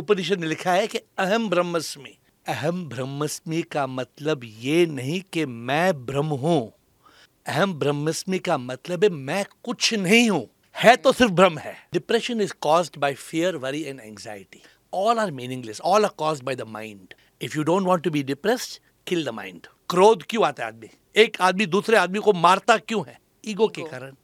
[0.00, 2.16] उपनिषद ने लिखा है कि अहम ब्रह्मस्मि।
[2.46, 6.72] अहम ब्रह्मस्मि का मतलब ये नहीं कि मैं ब्रह्म हूँ।
[7.46, 12.40] अहम ब्रह्मस्मि का मतलब है मैं कुछ नहीं हूँ। है तो सिर्फ़ भ्रम है। Depression
[12.40, 14.62] is caused by fear worry and anxiety
[14.94, 18.22] all are meaningless all are caused by the mind if you don't want to be
[18.22, 20.88] depressed kill the mind क्रोध क्यों आता है आदमी?
[21.16, 23.18] एक आदमी दूसरे आदमी को मारता क्यों है?
[23.46, 24.16] ईगो के कारण।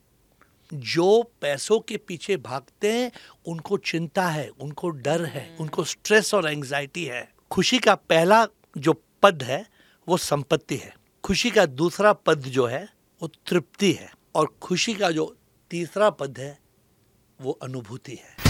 [0.74, 3.12] जो पैसों के पीछे भागते हैं
[3.46, 8.46] उनको चिंता है उनको डर है हम्म। उनको स्ट्रेस और एंजाइटी है। खुशी का पहला
[8.78, 9.66] जो पद है
[10.08, 10.94] वो संपत्ति है।
[11.24, 12.88] खुशी का दूसरा पद जो है
[13.22, 15.36] वो तृप्ति है। और खुशी का जो
[15.70, 16.58] तीसरा पद है
[17.40, 18.45] वो अनुभूति है।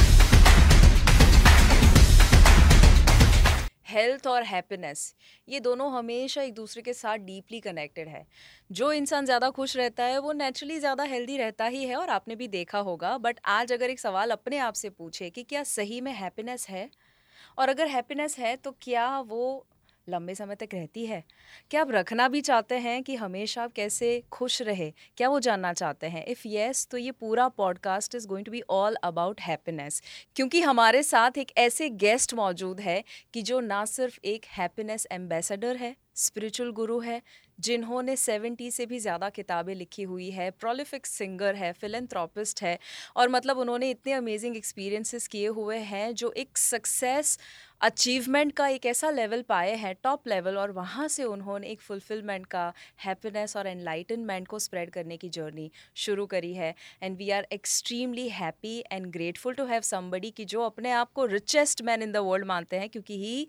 [3.87, 5.15] हेल्थ और हैप्पीनेस,
[5.49, 8.25] ये दोनों हमेशा एक दूसरे के साथ डीपली कनेक्टेड है।
[8.71, 12.37] जो इंसान ज़्यादा खुश रहता है, वो नेचुरली ज़्यादा हेल्दी रहता ही है और आपने
[12.37, 16.01] भी देखा होगा बट आज अगर एक सवाल अपने आप से पूछे कि क्या सही
[16.01, 16.89] में हैप्पीनेस है?
[17.59, 19.67] और अगर हैप्पीनेस है तो क्या वो
[20.09, 21.23] लंबे समय तक रहती है।
[21.71, 24.93] क्या आप रखना भी चाहते हैं कि हमेशा आप कैसे खुश रहे?
[25.17, 26.25] क्या वो जानना चाहते हैं?
[26.27, 30.03] इफ़ येस तो ये पूरा podcast is going to be all about happiness
[30.37, 33.03] क्योंकि हमारे साथ एक ऐसे गेस्ट मौजूद है
[33.35, 37.23] कि जो ना सिर्फ़ एक हैप्पीनेस एम्बेसडर है स्पिरिचुअल गुरु है
[37.59, 42.79] जिन्होंने 70 से भी ज़्यादा किताबें लिखी हुई है प्रोलिफिक सिंगर है फिलेंथ्रोपिस्ट है
[43.17, 47.39] और मतलब उन्होंने इतने अमेजिंग एक्सपीरियंसेस किए हुए हैं जो एक सक्सेस
[47.81, 52.47] अचीवमेंट का एक ऐसा लेवल पाए हैं टॉप लेवल और वहाँ से उन्होंने एक फुलफिलमेंट
[52.47, 52.73] का
[53.05, 58.29] हैप्पीनेस और एनलाइटनमेंट को स्प्रेड करने की जर्नी शुरू करी है and we are extremely
[58.29, 62.25] happy and grateful to have somebody कि जो अपने आप को richest man in the
[62.27, 63.47] world मानते हैं क्योंकि he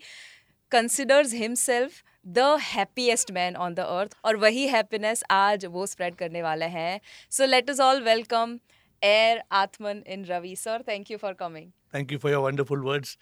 [0.71, 6.41] considers himself the happiest man on the earth और वही हैप्पीनेस आज वो स्प्रेड करने
[6.41, 6.99] वाले हैं।
[7.31, 8.59] सो let's all welcome
[9.01, 13.17] our Atman In Ravi sir thank you for coming thank you for your wonderful words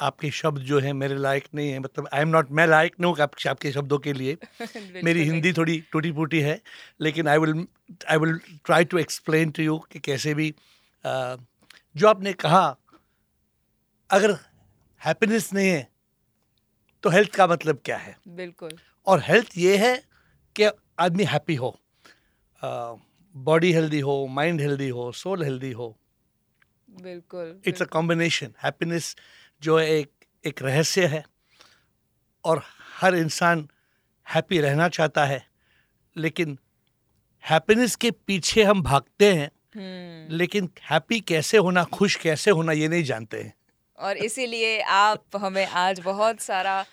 [0.00, 3.12] आपके शब्द जो है मेरे लायक नहीं है मतलब आई एम नॉट मैं लायक नहीं
[3.12, 4.36] हूँ आप, आपके शब्दों के लिए।
[5.04, 6.60] मेरी हिंदी थोड़ी टूटी फूटी है
[7.00, 7.66] लेकिन I will
[8.08, 10.54] I will try to explain to you कि कैसे भी
[11.04, 12.64] जो आपने कहा
[14.10, 14.38] अगर
[15.00, 15.88] हैप्पीनेस नहीं है
[17.04, 18.16] तो हेल्थ का मतलब क्या है?
[18.28, 18.70] बिल्कुल।
[19.06, 19.94] और हेल्थ ये है
[20.56, 21.78] कि आदमी हैप्पी हो
[23.34, 25.96] बॉडी हेल्दी हो माइंड हेल्दी हो सोल हेल्दी हो।
[26.88, 29.14] बिल्कुल इट्स अ कॉम्बिनेशन हैप्पीनेस
[29.62, 30.10] जो है एक
[30.44, 31.24] एक रहस्य है
[32.44, 32.62] और
[33.00, 33.68] हर इंसान
[34.26, 35.44] हैप्पी रहना चाहता है
[36.16, 36.58] लेकिन
[37.44, 42.88] हैप्पीनेस के पीछे हम भागते हैं हम्म। लेकिन हैप्पी कैसे होना खुश कैसे होना ये
[42.88, 43.52] नहीं जानते हैं।
[44.00, 46.84] और इसीलिए आप हमें आज बहुत सारा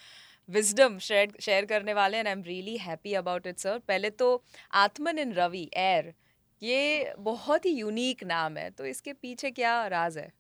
[0.50, 4.44] विजडम शेयर शेयर करने वाले हैं I am really happy about it sir पहले तो
[4.76, 6.14] आत्मन इन रवि एयर
[6.62, 10.32] ये बहुत ही यूनिक नाम है। तो इसके पीछे क्या राज है?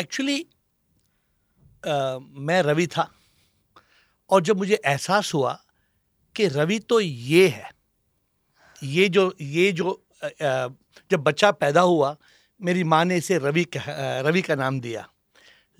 [0.00, 0.46] एक्चुअली
[1.86, 3.10] मैं रवि था
[4.30, 5.52] और जब मुझे एहसास हुआ
[6.36, 7.70] कि रवि तो ये है
[8.82, 9.90] ये जो ये जो
[10.22, 10.28] अ,
[11.10, 12.16] जब बच्चा पैदा हुआ
[12.60, 15.08] मेरी माँ ने इसे रवि रवि का नाम दिया।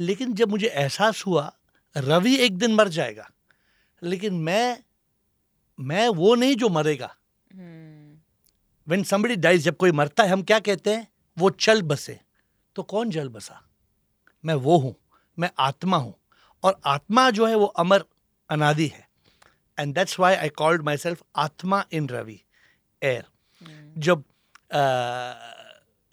[0.00, 1.52] लेकिन जब मुझे एहसास हुआ
[1.96, 3.30] रवि एक दिन मर जाएगा
[4.02, 4.82] लेकिन मैं
[5.80, 7.16] मैं वो नहीं जो मरेगा।
[8.88, 11.08] वेन somebody डाइज जब कोई मरता है हम क्या कहते हैं?
[11.38, 12.20] वो चल बसे।
[12.74, 13.68] तो कौन जल बसा?
[14.44, 14.94] मैं वो हूँ
[15.38, 16.14] मैं आत्मा हूँ
[16.62, 18.04] और आत्मा जो है वो अमर
[18.50, 19.08] अनादि है।
[19.78, 22.40] And that's why I called my self Atma In Ravi
[23.02, 23.24] air
[23.60, 24.24] हम्म, जब
[24.72, 24.82] अ,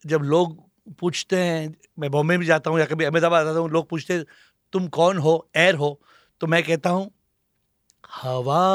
[0.06, 3.90] जब लोग पूछते हैं, मैं बॉम्बे में जाता हूँ, या कभी अहमदाबाद आता हूँ, लोग
[3.90, 4.26] पूछते हैं,
[4.72, 5.50] तुम कौन हो?
[5.56, 6.02] एयर हो?
[6.42, 7.12] तो मैं कहता हूँ,
[8.14, 8.66] हवा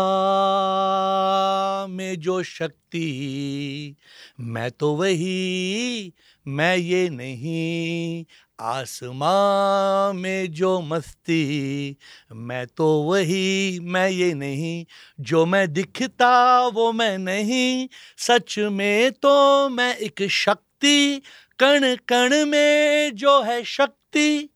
[1.91, 3.97] में जो शक्ति,
[4.41, 6.13] मैं तो वही,
[6.49, 8.25] मैं ये नहीं।
[8.61, 11.97] आसमां में जो मस्ती,
[12.33, 14.87] मैं तो वही, मैं ये नहीं।
[15.21, 17.89] जो मैं दिखता, वो मैं नहीं।
[18.19, 21.23] सच में तो मैं एक शक्ति
[21.63, 24.49] कण कण में जो है शक्ति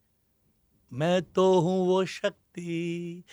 [0.93, 3.25] मैं तो हूँ वो शक्ति।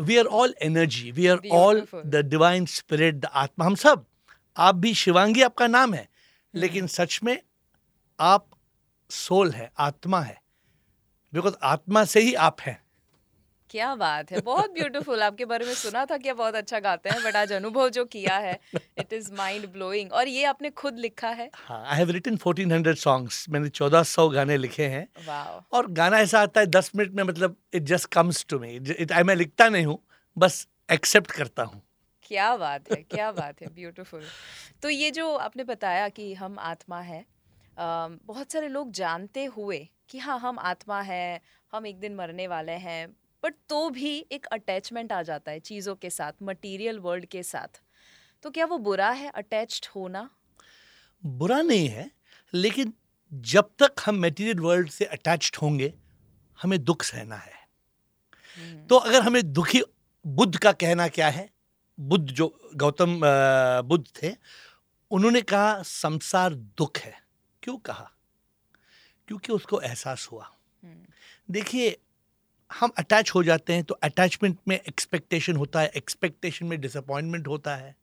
[0.00, 4.04] We are all energy we are all the divine spirit the atma हम सब
[4.56, 6.08] आप भी शिवांगी आपका नाम है
[6.54, 7.38] लेकिन सच में
[8.18, 8.46] आप
[9.10, 10.40] सोल है आत्मा है।
[11.32, 12.80] बिकॉज़ आत्मा से ही आप हैं।
[13.70, 17.22] क्या बात है। बहुत ब्यूटीफुल आपके बारे में सुना था कि बहुत अच्छा गाते हैं
[17.24, 21.28] बट आज अनुभव जो किया है इट इज़ माइंड ब्लोइंग और ये आपने खुद लिखा
[21.30, 21.50] है?
[21.56, 26.40] हाँ आई हैव रिटन 1400 सॉन्ग्स मैंने 1400 गाने लिखे हैं। वाओ और गाना ऐसा
[26.40, 29.86] आता है दस मिनट में मतलब it just comes to me it मैं लिखता नहीं
[29.86, 29.98] हूँ
[30.36, 31.82] बस एक्सेप्ट करता हूँ।
[32.24, 34.24] क्या बात है क्या बात है ब्यूटीफुल
[34.82, 37.24] तो ये जो आपने बताया कि हम आत्मा है
[37.78, 39.78] बहुत सारे लोग जानते हुए
[40.10, 41.40] कि हाँ हम आत्मा है
[41.72, 43.06] हम एक दिन मरने वाले हैं
[43.42, 47.82] बट तो भी एक अटैचमेंट आ जाता है चीज़ों के साथ मटेरियल वर्ल्ड के साथ।
[48.42, 50.28] तो क्या वो बुरा है अटैच्ड होना?
[51.22, 52.10] बुरा नहीं है
[52.54, 52.92] लेकिन
[53.32, 55.92] जब तक हम मटेरियल वर्ल्ड से अटैच्ड होंगे
[56.58, 57.56] हमें दुख सहना है।
[58.56, 59.82] हम्म, तो अगर हमें दुखी
[60.24, 61.48] बुद्ध का कहना क्या है
[61.98, 63.20] बुद्ध जो गौतम
[63.88, 64.34] बुद्ध थे
[65.10, 67.14] उन्होंने कहा संसार दुख है।
[67.62, 68.10] क्यों कहा?
[69.28, 70.44] क्योंकि उसको एहसास हुआ।
[70.82, 71.06] हम्म,
[71.50, 71.96] देखिए
[72.70, 77.76] हम अटैच हो जाते हैं तो अटैचमेंट में एक्सपेक्टेशन होता है एक्सपेक्टेशन में डिसअपॉइंटमेंट होता
[77.76, 77.96] है।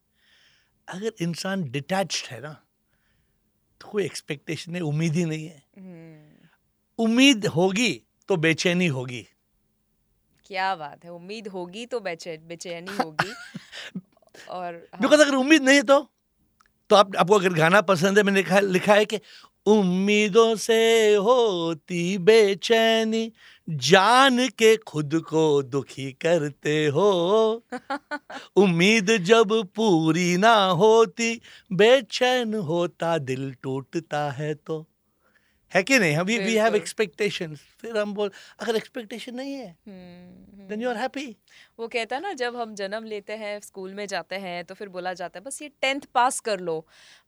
[0.88, 2.62] अगर इंसान डिटैच्ड है ना
[3.81, 6.47] तो कोई एक्सपेक्टेशन नहीं उम्मीद ही नहीं है। हम्म,
[7.00, 9.27] उम्मीद होगी तो बेचैनी होगी।
[10.45, 13.33] क्या बात है उम्मीद होगी तो बेचै बेचैनी होगी।
[14.50, 16.12] और हाँ, बिकॉज़ अगर उम्मीद नहीं है तो
[16.89, 19.19] तो आप आपको अगर गाना पसंद है मैंने लिखा लिखा है कि
[19.65, 23.31] उम्मीदों से होती बेचैनी
[23.67, 27.09] जान के खुद को दुखी करते हो।
[28.57, 31.41] उम्मीद जब पूरी ना होती
[31.73, 34.85] बेचैन होता दिल टूटता है तो।
[35.75, 36.18] है कि नहीं?
[36.19, 39.75] We we have. एक्सपेक्टेशंस फिर हम बोल अगर एक्सपेक्टेशन नहीं है
[40.69, 41.25] देन यू आर हैप्पी
[41.80, 44.89] वो कहता है ना जब हम जन्म लेते हैं स्कूल में जाते हैं तो फिर
[44.89, 46.77] बोला जाता है बस ये टेंथ पास कर लो।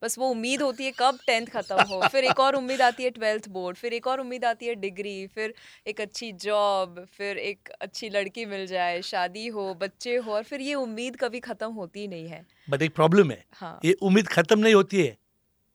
[0.01, 3.09] बस वो उम्मीद होती है कब टेंथ खत्म हो। फिर एक और उम्मीद आती है
[3.11, 5.53] ट्वेल्थ बोर्ड फिर एक और उम्मीद आती है डिग्री फिर
[5.87, 10.61] एक अच्छी जॉब फिर एक अच्छी लड़की मिल जाए शादी हो बच्चे हो और फिर
[10.61, 14.59] ये उम्मीद कभी खत्म होती नहीं है। बट एक प्रॉब्लम है। हाँ। ये उम्मीद खत्म
[14.59, 15.15] नहीं होती है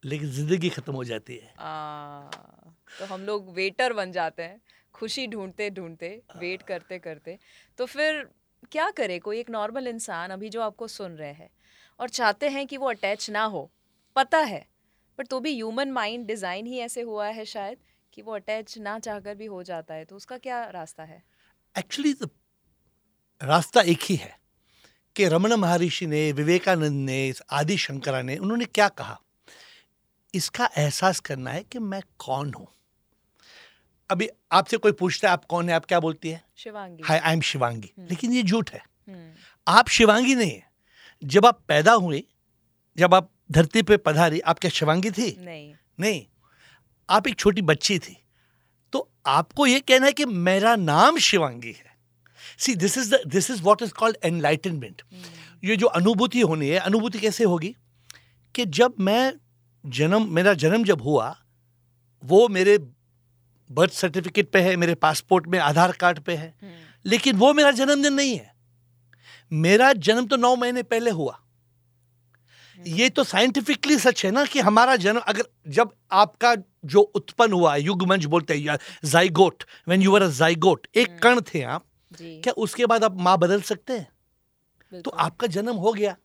[0.05, 1.55] लेकिन ज़िंदगी खत्म हो जाती है।
[2.99, 4.61] तो हम लोग वेटर बन जाते हैं।
[4.95, 7.39] खुशी ढूंढते ढूंढते वेट करते करते।
[7.79, 8.27] तो फिर
[8.73, 9.19] क्या करे?
[9.19, 11.49] कोई एक नॉर्मल इंसान अभी जो आपको सुन रहे हैं
[12.01, 13.71] और चाहते हैं कि वो अटैच ना हो
[14.17, 14.67] पता है
[15.19, 17.79] बट तो भी ह्यूमन माइंड डिज़ाइन ही ऐसे हुआ है शायद
[18.13, 21.23] कि वो अटैच ना चाहकर भी हो जाता है तो उसका क्या रास्ता है?
[21.77, 22.27] एक्चुअली तो
[23.41, 24.37] रास्ता एक ही है
[25.17, 29.19] कि रमन महर्षि ने विवेकानंद ने आदि शंकरा ने उन्होंने क्या कहा?
[30.35, 32.67] इसका एहसास करना है कि मैं कौन हूँ?
[34.13, 36.45] अभी आपसे कोई पूछता है आप कौन है आप क्या बोलती है?
[36.57, 37.03] Shivangi.
[37.05, 39.33] Hi I am Shivangi लेकिन ये झूठ है। हम्म,
[39.69, 40.71] आप शिवांगी नहीं है।
[41.25, 42.23] जब आप पैदा हुए
[42.97, 45.37] जब आप धरती पे पधारी आप क्या शिवांगी थी?
[45.41, 46.27] नहीं। नहीं।
[47.11, 48.17] आप एक छोटी बच्ची थी।
[48.93, 51.97] तो आपको ये कहना है कि मेरा नाम शिवांगी है।
[52.59, 55.03] See this is this is what is called enlightenment
[55.65, 57.77] ये जो अनुभूति होनी है अनुभूति कैसे होगी?
[58.55, 59.35] कि जब मैं
[59.87, 61.37] जन्म मेरा जन्म जब हुआ
[62.25, 62.79] वो मेरे
[63.75, 66.73] बर्थ सर्टिफिकेट पे है मेरे पासपोर्ट में आधार कार्ड पे है। हम्म,
[67.05, 68.51] लेकिन वो मेरा जन्मदिन नहीं है।
[69.53, 71.39] मेरा जन्म तो नौ महीने पहले हुआ।
[72.79, 76.55] ये तो साइंटिफिकली सच है ना कि हमारा जन्म अगर जब आपका
[76.85, 81.63] जो उत्पन्न हुआ युगमंज बोलते हैं zygote when you are a zygote एक कण थे
[81.63, 81.85] आप
[82.43, 84.09] क्या उसके बाद आप माँ बदल सकते हैं?
[85.03, 86.17] तो आपका जन्म हो गया।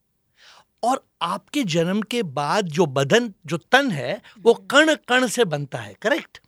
[0.83, 5.77] और आपके जन्म के बाद जो बदन जो तन है वो कण कण से बनता
[5.77, 6.39] है करेक्ट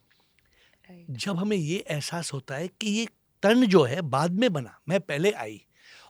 [1.09, 3.07] जब हमें ये एहसास होता है कि ये
[3.44, 5.65] तन जो है बाद में बना मैं पहले आई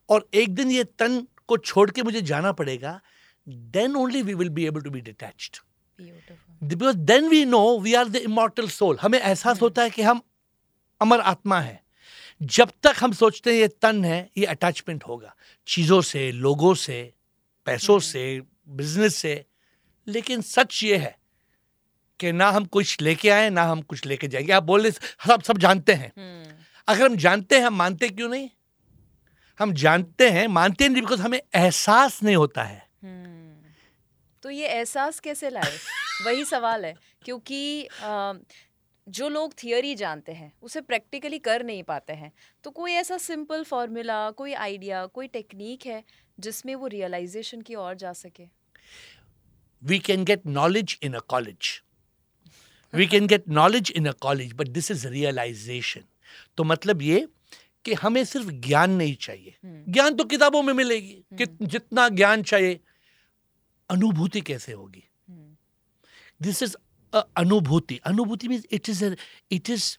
[0.10, 3.02] और एक दिन ये तन को छोड़ के मुझे जाना पड़ेगा
[3.50, 5.58] then only we will be able to be detached
[6.64, 10.22] because then we know we are the immortal soul हमें एहसास होता है कि हम
[11.02, 11.84] अमर आत्मा है।
[12.42, 15.36] जब तक हम सोचते हैं ये तन है ये अटैचमेंट होगा।
[15.68, 17.14] चीज़ों से लोगों से
[17.66, 19.46] पैसों। से बिज़नेस से
[20.08, 21.19] लेकिन सच ये है
[22.20, 24.92] कि ना हम कुछ लेके आए ना हम कुछ लेके जाएँगे। आप बोल रहे
[25.28, 26.56] सब सब जानते हैं। हम्म।
[26.88, 28.50] अगर हम जानते हैं हम मानते क्यों नहीं?
[29.60, 33.72] हम जानते हैं मानते नहीं बिकॉज़ हमें एहसास नहीं होता है। हम्म,
[34.44, 35.78] तो ये एहसास कैसे लाए?
[36.26, 36.94] वही सवाल है
[37.26, 37.88] क्योंकि
[39.08, 42.32] जो लोग थियोरी जानते हैं उसे प्रैक्टिकली कर नहीं पाते हैं।
[42.64, 46.04] तो कोई ऐसा सिंपल फॉर्मूला कोई आइडिया कोई टेक्निक है
[46.40, 48.48] जिसमें वो रियलाइजेशन की ओर जा सके?
[49.84, 51.68] We can get knowledge in a college.
[52.96, 56.04] We can get knowledge in a college, but this is realization.
[56.58, 57.28] तो मतलब ये
[57.86, 62.44] कि हमें सिर्फ़ ज्ञान नहीं चाहिए। हम्म, ज्ञान तो किताबों में मिलेगी कि जितना ज्ञान
[62.44, 62.80] चाहिए
[63.90, 65.04] अनुभूति कैसे होगी?
[65.30, 65.56] हम्म,
[66.42, 66.76] दिस इज़
[67.38, 69.06] अनुभूति। अनुभूति means it is
[69.52, 69.98] it is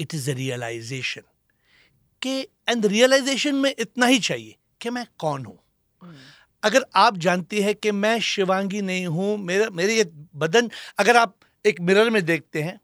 [0.00, 1.22] it is a realization
[2.22, 5.58] के एंड रियलाइजेशन में इतना ही चाहिए कि मैं कौन हूँ?
[6.02, 6.16] हम्म,
[6.62, 11.34] अगर आप जानती है कि मैं शिवांगी नहीं हूँ मेरा मेरे ये बदन अगर आप
[11.64, 12.78] एक मिरर में देखते हैं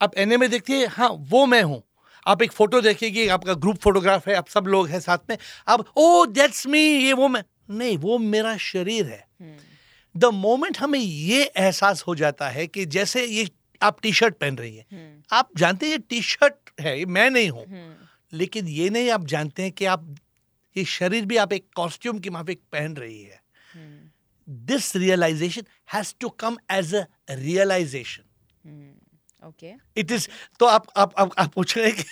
[0.00, 1.82] आप एने में देखते हैं हाँ वो मैं हूँ।
[2.26, 5.36] आप एक फ़ोटो देखेगी आपका ग्रुप फोटोग्राफ है आप सब लोग हैं साथ में।
[5.68, 9.56] आप ओ दैट्स मी ये वो मैं नहीं वो मेरा शरीर है।
[10.14, 13.48] द मोमेंट हमें ये एहसास हो जाता है कि जैसे ये
[13.82, 17.06] आप टी शर्ट पहन रही है। हम्म, आप जानते हैं ये टी शर्ट है ये
[17.06, 17.94] मैं नहीं हूँ। हम्म,
[18.32, 20.14] लेकिन ये नहीं आप जानते हैं कि आप
[20.76, 23.40] ये शरीर भी आप एक कॉस्ट्यूम की माफिक पहन रही है।
[24.48, 25.62] This realization
[25.92, 28.22] has to come as a realization
[29.42, 30.28] okay it is
[30.60, 32.04] तो आप आप आप, आप पूछ रहे हैं कि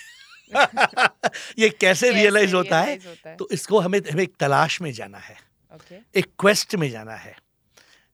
[1.59, 2.95] ये कैसे रियलाइज़ होता है?
[2.95, 3.35] होता है?
[3.37, 5.35] तो इसको हमें हमें एक तलाश में जाना है।
[5.75, 7.35] ओके एक क्वेस्ट में जाना है।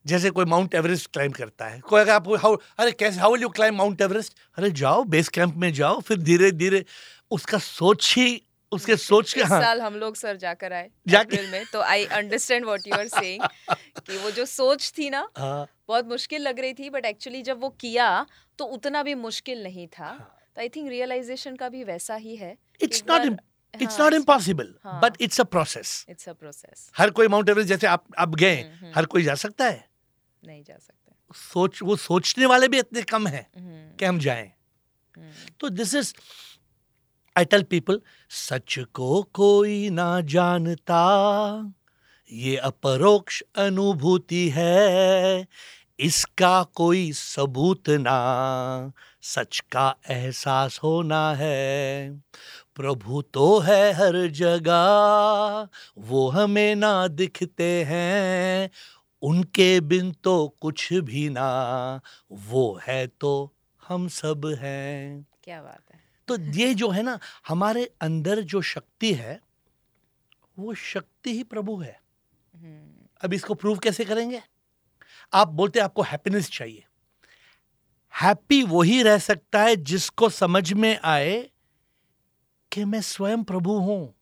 [0.06, 3.42] जैसे कोई माउंट एवरेस्ट क्लाइम करता है। कोई अगर आप हाउ अरे कैसे how will
[3.42, 6.86] you climb mount Everest अरे जाओ बेस कैंप में जाओ फिर धीरे धीरे
[7.32, 11.52] उसका सोच ही उसके सोच के हाँ। साल हम लोग सर जाकर आए जाके- अप्रैल
[11.52, 13.44] में तो I understand what you are saying
[14.00, 17.62] कि वो जो सोच थी ना हाँ, बहुत मुश्किल लग रही थी बट एक्चुअली जब
[17.62, 18.26] वो किया
[18.60, 22.36] तो उतना भी मुश्किल नहीं था। हाँ। तो आई थिंक रियलाइजेशन का भी वैसा ही
[22.36, 23.40] है it's not
[23.82, 24.74] it's not impossible.
[24.86, 28.56] But it's a process it's a process हर कोई माउंट एवरेस्ट जैसे आप आप गए
[28.56, 29.88] हम्म, हम्म। हर कोई जा सकता है?
[30.46, 34.52] नहीं जा सकते। सोच वो सोचने वाले भी इतने कम हैं हम्म, कि हम जाएँ।
[35.60, 36.14] तो this is
[37.40, 41.02] I tell people सच को कोई ना जानता,
[42.32, 45.48] ये अपरोक्ष अनुभूति है,
[46.00, 48.92] इसका कोई सबूत ना,
[49.22, 52.12] सच का एहसास होना है।
[52.76, 55.68] प्रभु तो है हर जगह,
[55.98, 58.70] वो हमें ना दिखते हैं,
[59.22, 63.54] उनके बिन तो कुछ भी ना, वो है तो
[63.88, 65.89] हम सब हैं। क्या बात
[66.30, 69.40] तो ये जो है ना हमारे अंदर जो शक्ति है
[70.60, 72.00] वो शक्ति ही प्रभु है।
[72.56, 74.42] हम्म, अब इसको प्रूव कैसे करेंगे?
[75.34, 76.86] आप बोलते हैं आपको हैप्पीनेस चाहिए।
[78.14, 81.50] हैप्पी वही रह सकता है जिसको समझ में आए
[82.72, 84.16] कि मैं स्वयं प्रभु हूँ।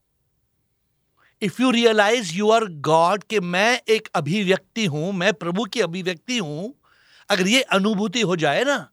[1.41, 6.37] If you realize you are god कि मैं एक अभिव्यक्ति हूँ मैं प्रभु की अभिव्यक्ति
[6.37, 6.73] हूँ
[7.29, 8.89] अगर ये अनुभूति हो जाए ना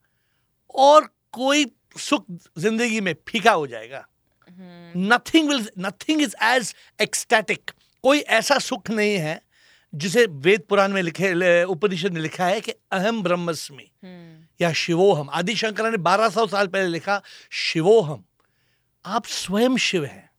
[0.75, 1.65] और कोई
[1.99, 2.25] सुख
[2.59, 4.07] ज़िंदगी में फीका हो जाएगा।
[4.97, 7.71] Nothing will nothing is as ecstatic
[8.03, 9.41] कोई ऐसा सुख नहीं है
[9.95, 13.91] जिसे वेद पुराण में लिखे उपनिषद ने लिखा है कि अहम ब्रह्मस्मि
[14.61, 18.25] या शिवोहम। आदि शंकर ने 1200 साल पहले लिखा शिवोहम।
[19.07, 20.31] आप स्वयं शिव हैं।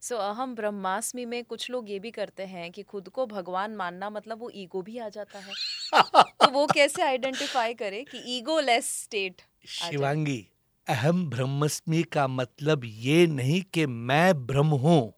[0.00, 3.76] सो so, अहम ब्रह्मास्मि में कुछ लोग ये भी करते हैं कि खुद को भगवान
[3.76, 5.52] मानना मतलब वो ईगो भी आ जाता है।
[5.94, 10.48] तो वो कैसे आइडेंटिफाई करे कि ईगो लेस स्टेट शिवांगी।
[10.88, 15.14] अहम ब्रह्मस्मि का मतलब ये नहीं कि मैं ब्रह्म हूँ।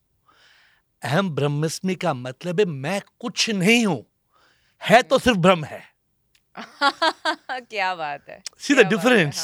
[1.03, 4.07] अहम ब्रह्मस्मि का मतलब है मैं कुछ नहीं हूँ।
[4.83, 5.83] है तो सिर्फ़ ब्रह्म है।
[7.61, 8.43] क्या बात है?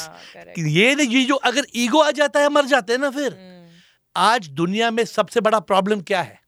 [0.07, 0.55] हाँ, correct.
[0.55, 3.33] कि ये नहीं ये जो अगर ईगो आ जाता है मर जाते हैं ना फिर।
[3.33, 3.69] हम्म,
[4.15, 6.41] आज दुनिया में सबसे बड़ा प्रॉब्लम क्या है?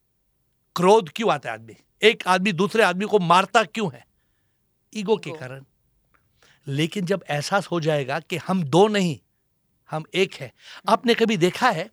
[0.75, 1.75] क्रोध क्यों आता है आदमी?
[2.03, 4.07] एक आदमी दूसरे आदमी को मारता क्यों है?
[4.95, 5.65] ईगो के कारण।
[6.67, 9.19] लेकिन जब एहसास हो जाएगा कि हम दो नहीं
[9.93, 10.51] हम एक है।
[10.89, 11.89] आपने कभी देखा है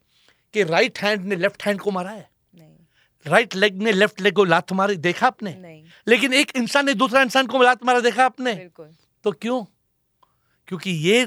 [0.55, 2.31] कि राइट हैंड ने लेफ़्ट हैंड को मारा है?
[3.27, 5.85] राइट लेग ने लेफ़्ट लेग को लात मारी देखा आपने?
[6.09, 8.55] लेकिन एक इंसान ने दूसरा इंसान को लात मारा देखा आपने?
[9.25, 9.65] तो क्यों?
[10.69, 11.27] क्योंकि ये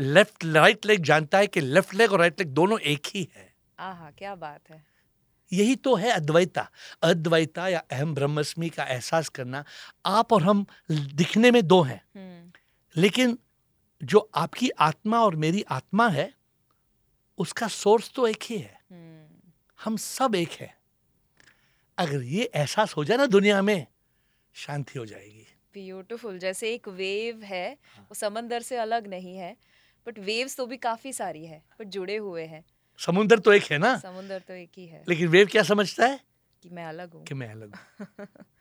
[0.00, 3.54] लेफ़्ट राइट लेग जानता है कि लेफ़्ट लेग और राइट लेग दोनों एक ही है।
[3.78, 4.84] आहा क्या बात है।
[5.52, 6.70] यही तो है अद्वैता।
[7.02, 9.64] अद्वैता या अहम ब्रह्मस्मि का एहसास करना
[10.06, 12.50] आप और हम दिखने में दो हैं। हम्म,
[12.96, 13.38] लेकिन
[14.04, 16.34] जो आपकी आत्मा और मेरी आत्मा है
[17.38, 19.40] उसका सोर्स तो एक ही है। हम्म,
[19.84, 20.78] हम सब एक है।
[21.98, 23.86] अगर ये एहसास हो जाए ना दुनिया में
[24.54, 29.56] शांति हो जाएगी। ब्यूटीफुल जैसे एक वेव है हाँ। वो समंदर से अलग नहीं है
[30.06, 32.64] बट वेव्स तो भी काफ़ी सारी है बट जुड़े हुए हैं।
[32.98, 33.98] समुंदर तो एक है ना?
[33.98, 36.20] समुंदर तो एक ही है। लेकिन वेव क्या समझता है?
[36.62, 38.06] कि मैं अलग हूँ। कि मैं अलग हूँ।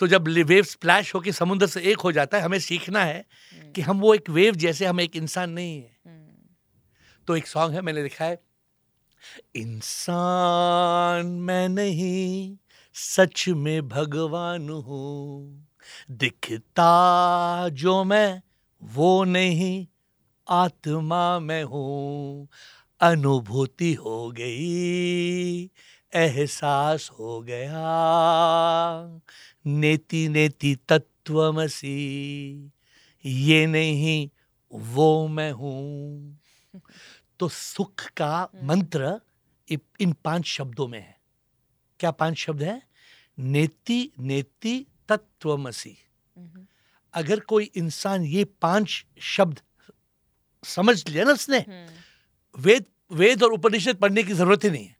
[0.00, 3.72] तो जब वेव स्प्लैश होकर समुद्र से एक हो जाता है हमें सीखना है हम्म,
[3.72, 6.54] कि हम वो एक वेव जैसे हम एक इंसान नहीं है। हम्म,
[7.26, 8.42] तो एक सॉन्ग है मैंने लिखा है
[9.56, 12.56] इंसान मैं नहीं
[12.94, 15.66] सच में भगवान हूँ।
[16.10, 18.42] दिखता जो मैं
[18.82, 19.86] वो नहीं
[20.48, 22.48] आत्मा मैं हूँ।
[23.00, 25.70] अनुभूति हो गई
[26.14, 27.82] एहसास हो गया।
[29.64, 31.92] नेति नेति तत्वमसी
[33.24, 34.28] ये नहीं
[34.72, 36.38] वो मैं हूँ।
[37.40, 39.20] तो सुख का हम्म। मंत्र
[39.68, 41.16] इन पाँच शब्दों में है।
[42.00, 42.80] क्या पाँच शब्द है?
[43.38, 44.74] नेति नेति
[45.08, 45.96] तत्वमसी
[46.36, 46.66] हम्म,
[47.14, 49.60] अगर कोई इंसान ये पाँच शब्द
[50.64, 51.88] समझ लिया ना उसने हम्म,
[52.54, 54.96] वेद वेद और उपनिषद पढ़ने की ज़रूरत ही नहीं है।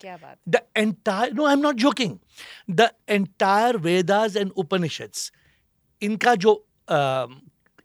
[0.00, 2.18] क्या बात the entire no i'm not joking.
[2.68, 5.30] The entire vedas and upanishads
[6.02, 6.54] इनका जो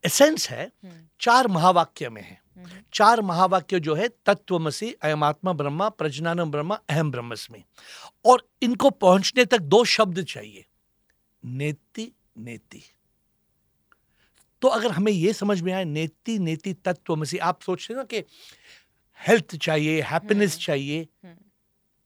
[0.03, 0.71] एसेंस है
[1.19, 2.41] चार महावाक्य में है।
[2.93, 7.63] चार महावाक्य जो है तत्वमसी अयमात्मा ब्रह्मा प्रजनानम ब्रह्मा अहम ब्रह्मस्मि
[8.25, 10.65] और इनको पहुँचने तक दो शब्द चाहिए
[11.43, 12.83] नेति नेति
[14.61, 18.23] तो अगर हमें यह समझ में आए नेति नेति तत्वमसी आप सोचते ना कि
[19.27, 21.07] हेल्थ चाहिए हैप्पीनेस चाहिए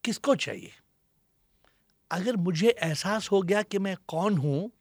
[0.08, 0.72] किसको चाहिए?
[2.12, 4.72] अगर मुझे एहसास हो गया कि मैं कौन हूँ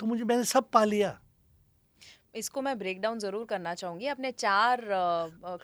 [0.00, 1.18] तो मुझे मैंने सब पा लिया।
[2.34, 4.80] इसको मैं ब्रेक डाउन ज़रूर करना चाहूँगी। अपने चार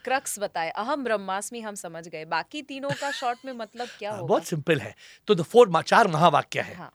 [0.04, 4.26] क्रक्स बताए। अहम ब्रह्मास्मि हम समझ गए। बाकी तीनों का शॉर्ट में मतलब क्या होगा?
[4.26, 4.94] बहुत सिंपल है।
[5.28, 6.92] तो द फोर चार महावाक्य है। हाँ.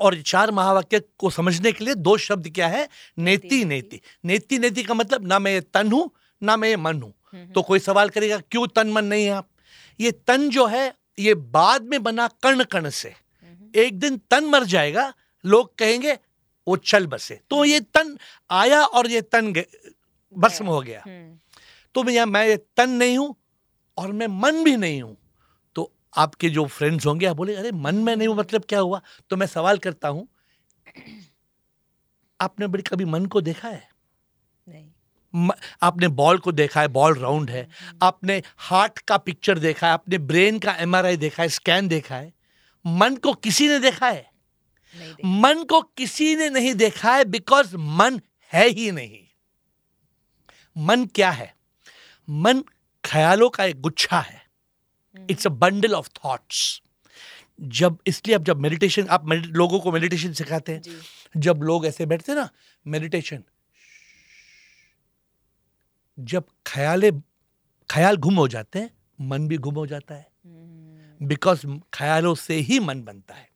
[0.00, 2.88] और चार महावाक्य को समझने के लिए दो शब्द क्या है?
[3.18, 6.10] नेति नेति। नेति। नेति का मतलब ना मैं तन हूँ
[6.42, 9.30] ना मैं मन हूँ। हम्म, हम्म। तो कोई सवाल करेगा क्यों तन मन नहीं है
[9.32, 9.48] आप?
[10.00, 14.44] ये तन जो है ये बाद में बना कर्ण कर्ण से। हम्म, एक दिन तन
[14.44, 15.12] मर जाएगा
[15.44, 16.18] लोग कहेंगे
[16.66, 18.16] वो चल बसे। तो ये तन
[18.50, 19.52] आया और ये तन
[20.36, 21.02] भस्म हो गया।
[21.94, 23.34] तो भैया मैं ये तन नहीं हूँ
[23.98, 25.16] और मैं मन भी नहीं हूँ।
[25.76, 29.00] तो आपके जो फ्रेंड्स होंगे आप बोले अरे मन में नहीं हूँ मतलब क्या हुआ?
[29.30, 30.26] तो मैं सवाल करता हूँ
[32.40, 33.88] आपने बड़ी कभी मन को देखा है?
[35.82, 37.68] आपने बॉल को देखा है बॉल राउंड है।
[38.02, 42.32] आपने हार्ट का पिक्चर देखा है आपने ब्रेन का एमआरआई देखा है स्कैन देखा है।
[42.84, 44.30] मन को किसी ने देखा है?
[45.24, 48.20] मन को किसी ने नहीं देखा है बिकॉज़ मन
[48.52, 49.24] है ही नहीं।
[50.76, 51.54] मन क्या है?
[52.28, 52.62] मन
[53.04, 54.42] ख्यालों का एक गुच्छा है।
[55.30, 56.80] It's a bundle of thoughts
[57.60, 60.82] जब इसलिए अब जब मेडिटेशन आप लोगों को मेडिटेशन सिखाते हैं।
[61.36, 62.48] जब लोग ऐसे बैठते हैं ना
[62.86, 63.42] मेडिटेशन
[66.18, 67.10] जब ख्याले
[67.90, 70.26] ख्याल गुम हो जाते हैं मन भी गुम हो जाता है।
[71.20, 73.48] Because hmm. ख्यालों से ही मन बनता है।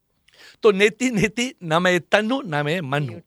[0.63, 3.23] तो नेति नेति न मैं तन हूँ न मैं मन। हूँ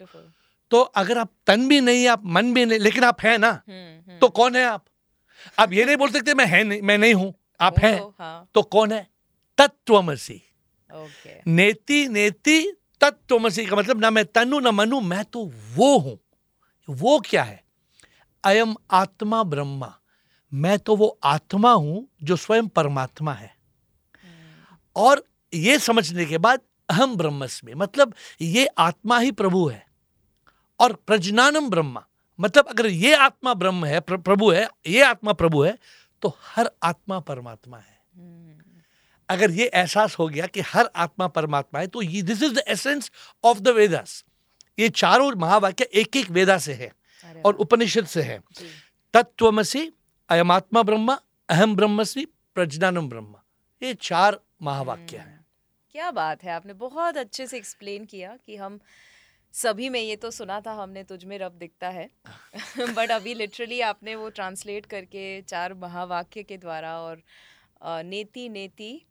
[0.72, 4.12] तो अगर आप तन भी नहीं आप मन भी नहीं लेकिन आप हैं ना हम्म,
[4.12, 4.86] हम्म। तो कौन है आप?
[5.60, 8.50] आप ये नहीं बोल सकते मैं है नहीं मैं नहीं हूँ आप हैं। तो, हाँ।
[8.54, 9.08] तो कौन है?
[9.58, 10.42] तत्वमसी।
[11.48, 12.60] नेति नेति
[13.02, 16.20] तत्वमसी का मतलब ना मैं तनु ना मनु मैं तो वो हूँ।
[16.90, 17.65] वो क्या है?
[18.46, 19.94] अयम आत्मा ब्रह्मा
[20.52, 23.54] मैं तो वो आत्मा हूँ जो स्वयं परमात्मा है।
[24.96, 29.84] और ये समझने के बाद अहम ब्रह्मस्मि मतलब ये आत्मा ही प्रभु है।
[30.80, 32.06] और प्रजनानम ब्रह्मा
[32.40, 35.78] मतलब अगर ये आत्मा ब्रह्म है प्र, प्रभु है ये आत्मा प्रभु है
[36.22, 37.94] तो हर आत्मा परमात्मा है।
[39.30, 42.64] अगर ये एहसास हो गया कि हर आत्मा परमात्मा है तो ये this is the
[42.68, 43.12] essence
[43.44, 44.24] of the Vedas
[44.78, 46.92] ये चारों महावाक्य एक एक वेदा से है।
[47.46, 48.40] और उपनिषद से है।
[49.14, 49.92] तत्वमसी
[50.30, 53.44] अयमात्मा ब्रह्मा अहम ब्रह्मस्मि प्रजनानम ब्रह्मा।
[53.82, 55.46] ये चार महावाक्य हैं।
[55.92, 58.80] क्या बात है आपने बहुत अच्छे से एक्सप्लेन किया कि हम
[59.54, 62.10] सभी में ये तो सुना था हमने तुझ में रब दिखता है।
[62.98, 67.22] बट अभी लिटरली आपने वो ट्रांसलेट करके चार महावाक्य के द्वारा और
[67.86, 69.06] नेति नेति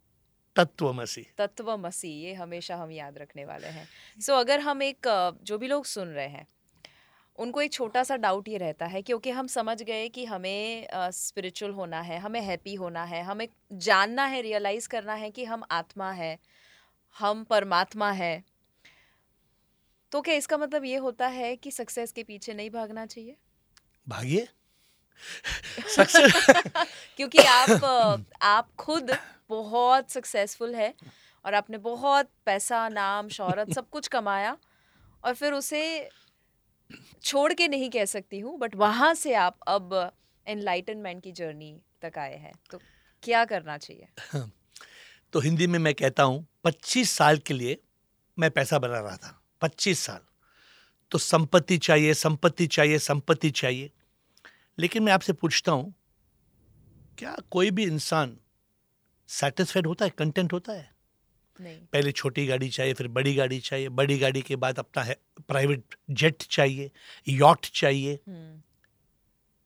[0.57, 3.89] तत्वमसी तत्वमसी ये हमेशा हम याद रखने वाले हैं।
[4.21, 5.07] सो so, अगर हम एक
[5.43, 6.47] जो भी लोग सुन रहे हैं
[7.37, 11.73] उनको एक छोटा सा डाउट ये रहता है क्योंकि हम समझ गए कि हमें स्पिरिचुअल
[11.73, 15.63] uh, होना है हमें हैप्पी होना है हमें जानना है रियलाइज़ करना है कि हम
[15.71, 16.39] आत्मा है
[17.19, 18.45] हम परमात्मा है।
[20.13, 23.37] तो क्या इसका मतलब ये होता है कि सक्सेस के पीछे नहीं भागना चाहिए?
[24.09, 24.49] भागिए?
[25.89, 26.33] सक्सेस
[27.17, 27.85] क्योंकि आप
[28.43, 29.17] आप खुद
[29.49, 30.95] बहुत सक्सेसफुल है
[31.45, 34.57] और आपने बहुत पैसा नाम शौहरत सब कुछ कमाया
[35.25, 36.11] और फिर उसे
[37.23, 40.13] छोड़ के नहीं कह सकती हूँ बट वहाँ से आप अब
[40.47, 42.79] एनलाइटनमेंट की जर्नी तक आए हैं तो
[43.23, 44.43] क्या करना चाहिए?
[45.33, 47.79] तो हिंदी में मैं कहता हूँ, पच्चीस साल के लिए
[48.39, 50.21] मैं पैसा बना रहा था, पच्चीस साल।
[51.11, 53.91] तो संपत्ति चाहिए संपत्ति चाहिए संपत्ति चाहिए।
[54.79, 55.95] लेकिन मैं आपसे पूछता हूँ,
[57.19, 58.37] क्या कोई भी इंसान
[59.29, 60.94] सेटिस्फाइड होता है कंटेंट होता है?
[61.61, 65.17] पहले छोटी गाड़ी चाहिए फिर बड़ी गाड़ी चाहिए। बड़ी गाड़ी के बाद अपना है
[65.49, 66.91] प्राइवेट जेट चाहिए
[67.29, 68.61] यॉट चाहिए। हम्म।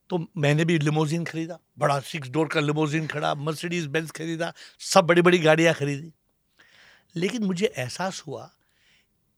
[0.09, 5.05] तो मैंने भी लिमोजिन खरीदा बड़ा सिक्स डोर का लिमोजिन खड़ा मर्सिडीज बेंज खरीदा सब
[5.05, 6.11] बड़ी बड़ी गाड़ियाँ खरीदी।
[7.15, 8.49] लेकिन मुझे एहसास हुआ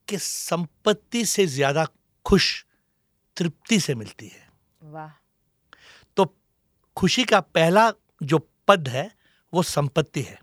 [0.07, 1.87] कि संपत्ति से ज़्यादा
[2.25, 2.65] खुश
[3.37, 4.47] तृप्ति से मिलती है।
[4.81, 5.09] वाह।
[6.17, 6.35] तो
[6.97, 7.91] खुशी का पहला
[8.23, 9.11] जो पद है
[9.53, 10.39] वो संपत्ति है।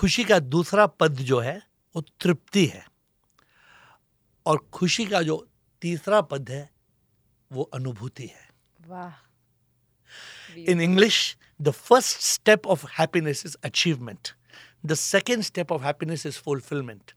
[0.00, 1.62] खुशी का दूसरा पद जो है
[1.96, 2.86] वो तृप्ति है।
[4.46, 5.48] और खुशी का जो
[5.82, 6.70] तीसरा पद है
[7.52, 8.48] वो अनुभूति है।
[8.86, 9.12] वाह।
[10.54, 14.28] In English the first step of happiness is achievement
[14.86, 17.12] the second step of happiness is fulfilment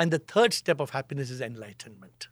[0.00, 2.26] and the third step of happiness is enlightenment.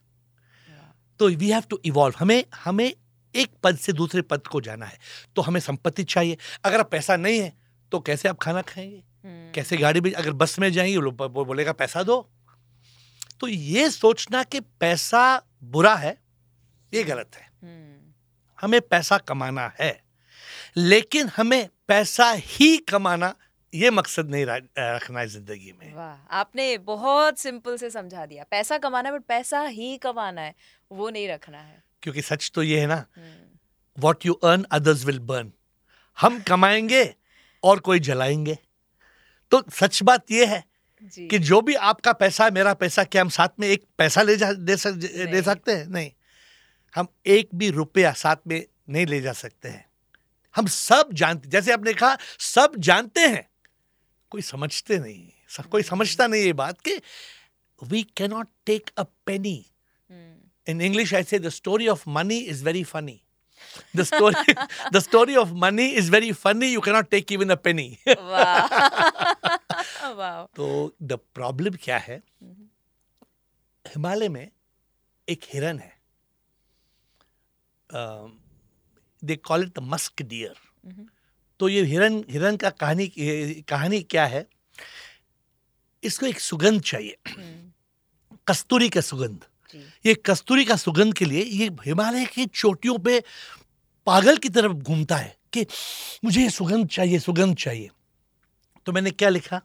[1.18, 2.94] तो वी हैव टू इवॉल्व हमें हमें
[3.34, 4.98] एक पद से दूसरे पद को जाना है।
[5.36, 7.52] तो हमें संपत्ति चाहिए। अगर पैसा नहीं है
[7.92, 9.13] तो कैसे आप खाना खाएँगे?
[9.24, 12.20] कैसे गाड़ी में अगर बस में जाएँगे वो बोलेगा पैसा दो।
[13.40, 15.24] तो ये सोचना कि पैसा
[15.64, 16.16] बुरा है
[16.92, 18.12] ये गलत है। हम्म,
[18.58, 19.92] हमें पैसा कमाना है
[20.76, 23.34] लेकिन हमें पैसा ही कमाना
[23.72, 28.78] ये मकसद नहीं रखना है ज़िंदगी में। वाह आपने बहुत सिंपल से समझा दिया। पैसा
[28.78, 30.54] कमाना है बट पैसा ही कमाना है
[30.90, 33.04] वो नहीं रखना है। क्योंकि सच तो ये है ना
[33.96, 35.52] what you earn others will burn
[36.18, 37.04] हम कमाएँगे
[37.62, 38.56] और कोई जलाएँगे।
[39.50, 40.64] तो सच बात यह है
[41.28, 44.36] कि जो भी आपका पैसा है मेरा पैसा क्या हम साथ में एक पैसा ले
[44.36, 45.86] जा दे, सक, दे सकते हैं?
[45.86, 46.10] नहीं।
[46.94, 49.86] हम एक भी रुपया साथ में नहीं ले जा सकते हैं।
[50.56, 53.48] हम सब जानते जैसे आपने कहा सब जानते हैं।
[54.30, 57.00] कोई समझते नहीं सब कोई समझता नहीं ये बात कि
[57.82, 59.66] we cannot take a penny
[60.68, 63.20] in English I I the story of money is very funny.
[63.96, 64.54] The story,
[64.92, 66.68] the story of money is very funny.
[66.74, 67.98] You cannot take even a penny.
[70.56, 72.22] तो the problem क्या है?
[73.84, 74.48] हिमालय में
[75.28, 75.92] एक हिरन है।
[79.22, 80.54] They call it the musk deer
[81.60, 83.06] तो ये हिरन हिरन का कहानी
[83.68, 84.46] कहानी क्या है?
[86.02, 87.70] इसको एक सुगंध चाहिए। हम्म,
[88.48, 89.44] कस्तूरी का सुगंध।
[90.06, 93.22] ये कस्तूरी का सुगंध के लिए ये हिमालय की चोटियों पे
[94.06, 95.66] पागल की तरफ़ घूमता है कि
[96.24, 97.90] मुझे ये सुगंध चाहिए सुगंध चाहिए।
[98.86, 99.60] तो मैंने क्या लिखा?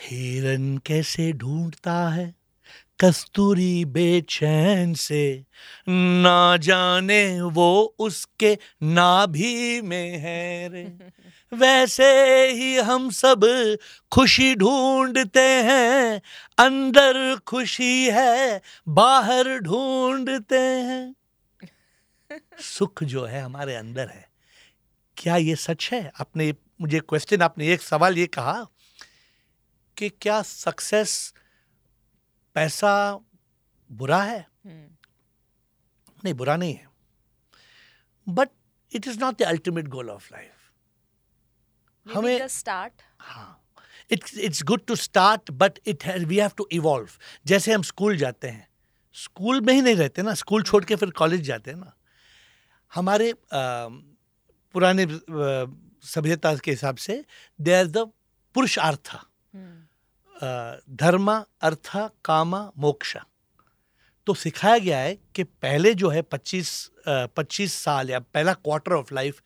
[0.00, 2.34] हिरन कैसे ढूंढता है?
[3.00, 5.44] कस्तूरी बेचैन से।
[5.88, 10.98] ना जाने वो उसके नाभि में है रे।
[11.54, 13.40] वैसे ही हम सब
[14.12, 16.22] खुशी ढूंढते हैं।
[16.58, 21.14] अंदर खुशी है बाहर ढूंढते हैं।
[22.60, 24.28] सुख जो है हमारे अंदर है।
[25.16, 26.12] क्या ये सच है?
[26.20, 28.66] आपने मुझे क्वेश्चन आपने एक सवाल ये कहा
[29.98, 31.34] कि क्या सक्सेस
[32.54, 33.20] पैसा
[33.92, 34.46] बुरा है?
[34.66, 34.88] हम्म,
[36.24, 36.88] नहीं बुरा नहीं है।
[38.28, 38.48] But
[38.92, 40.52] it is not the ultimate goal of life
[42.14, 43.02] हमें start?
[43.18, 43.62] हाँ।
[44.10, 47.08] It's it's good to start but it we have to evolve
[47.46, 48.68] जैसे हम स्कूल जाते हैं।
[49.14, 51.92] स्कूल में ही नहीं रहते ना। स्कूल छोड़ के फिर कॉलेज जाते हैं ना।
[52.94, 53.36] हमारे अ,
[54.72, 55.06] पुराने
[56.06, 57.24] सभ्यता के हिसाब से
[57.60, 57.98] दे आर द
[58.54, 59.85] पुरुषार्थ अ,
[60.40, 61.90] धर्म अर्थ
[62.24, 63.16] कामा मोक्ष।
[64.26, 66.70] तो सिखाया गया है कि पहले जो है 25
[67.08, 69.42] पच्चीस साल या पहला क्वार्टर ऑफ़ लाइफ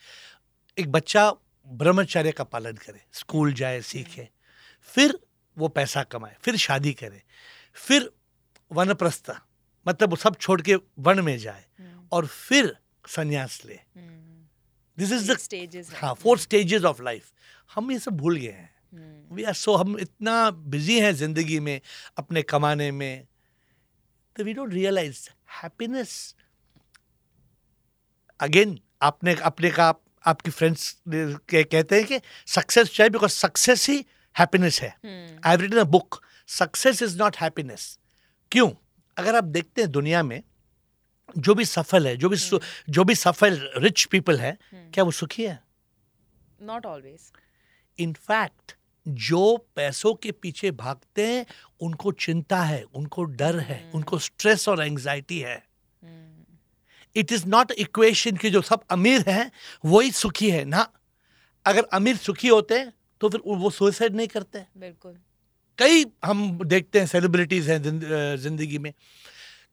[0.79, 1.31] एक बच्चा
[1.66, 4.29] ब्रह्मचर्य का पालन करे स्कूल जाए सीखे।
[4.88, 5.18] फिर
[5.57, 7.22] वो पैसा कमाए फिर शादी करे
[7.74, 8.11] फिर
[8.72, 9.31] वनप्रस्थ
[9.87, 12.76] मतलब वो सब छोड़ के वन में जाए हम्म, और फिर
[13.09, 13.79] संन्यास ले।
[14.98, 17.33] दिस इज़ द हाँ। फोर स्टेजेस ऑफ़ लाइफ
[17.74, 21.81] हम ये सब भूल गए हैं। वी आर सो हम इतना बिज़ी हैं ज़िंदगी में
[22.18, 23.26] अपने कमाने में
[24.37, 25.29] तो we don't realize
[25.62, 26.35] happiness
[28.40, 34.05] again आपने अपने का आप, आपकी फ्रेंड्स कहते हैं कि सक्सेस चाहिए बिकॉज़ सक्सेस ही
[34.37, 34.88] हैप्पीनेस है।
[35.44, 37.98] I have written a book success is not happiness
[38.53, 38.70] क्यों?
[39.16, 40.42] अगर आप देखते हैं दुनिया में
[41.38, 45.05] जो भी सफल है जो भी सु- जो भी सफल रिच पीपल है हम्म, क्या
[45.05, 45.62] वो सुखी है?
[46.62, 47.31] नॉट ऑलवेज
[47.98, 51.44] इनफैक्ट जो पैसों के पीछे भागते हैं
[51.80, 55.62] उनको चिंता है उनको डर है हम्म। उनको स्ट्रेस और एंजाइटी है।
[57.16, 59.50] इट इज़ नॉट इक्वेशन कि जो सब अमीर हैं
[59.84, 60.86] वही सुखी है ना।
[61.66, 65.16] अगर अमीर सुखी होते हैं तो फिर वो सुसाइड नहीं करते। बिल्कुल।
[65.78, 68.92] कई हम देखते हैं सेलिब्रिटीज हैं ज़िंदगी में।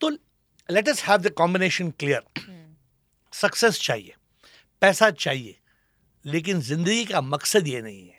[0.01, 2.23] तो let us have the combination clear
[3.33, 4.13] success चाहिए
[4.81, 5.55] पैसा चाहिए
[6.25, 8.16] लेकिन ज़िंदगी का मकसद ये नहीं है।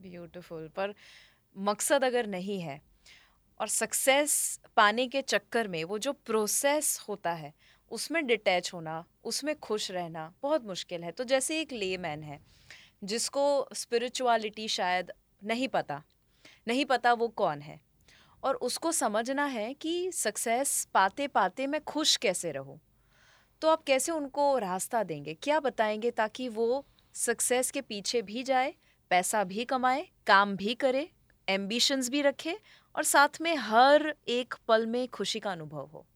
[0.00, 0.94] ब्यूटीफुल पर
[1.56, 2.80] मकसद अगर नहीं है,
[3.60, 7.52] और सक्सेस पाने के चक्कर में वो जो प्रोसेस होता है,
[7.90, 12.40] उसमें डिटैच होना, उसमें खुश रहना बहुत मुश्किल है। तो जैसे एक लेमैन है,
[13.04, 16.02] जिसको स्पिरिचुअलिटी शायद नहीं पता
[16.68, 17.80] नहीं पता वो कौन है,
[18.42, 22.80] और उसको समझना है कि सक्सेस पाते पाते मैं खुश कैसे रहूँ।
[23.62, 25.34] तो आप कैसे उनको रास्ता देंगे?
[25.34, 28.74] क्या बताएँगे ताकि वो सक्सेस के पीछे भी जाए
[29.10, 31.08] पैसा भी कमाए काम भी करे
[31.48, 32.56] एम्बिशंस भी रखे
[32.94, 36.06] और साथ में हर एक पल में खुशी का अनुभव हो।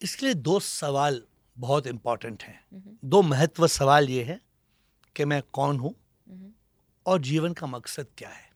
[0.00, 1.22] इसके लिए दो सवाल
[1.56, 4.40] बहुत इंपॉर्टेंट हैं। दो महत्व सवाल ये है
[5.16, 6.50] कि मैं कौन हूँ मम्म,
[7.06, 8.48] और जीवन का मकसद क्या है।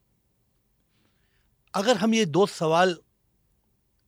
[1.75, 2.97] अगर हम ये दो सवाल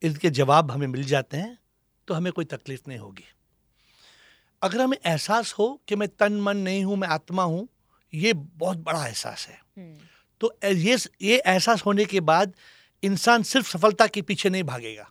[0.02, 1.58] इनके जवाब हमें मिल जाते हैं
[2.08, 3.24] तो हमें कोई तकलीफ़ नहीं होगी।
[4.62, 7.68] अगर हमें एहसास हो कि मैं तन मन नहीं हूँ मैं आत्मा हूँ
[8.14, 9.98] ये बहुत बड़ा एहसास है। हम्म,
[10.40, 12.54] तो ये ये एहसास होने के बाद
[13.02, 15.10] इंसान सिर्फ़ सफलता के पीछे नहीं भागेगा।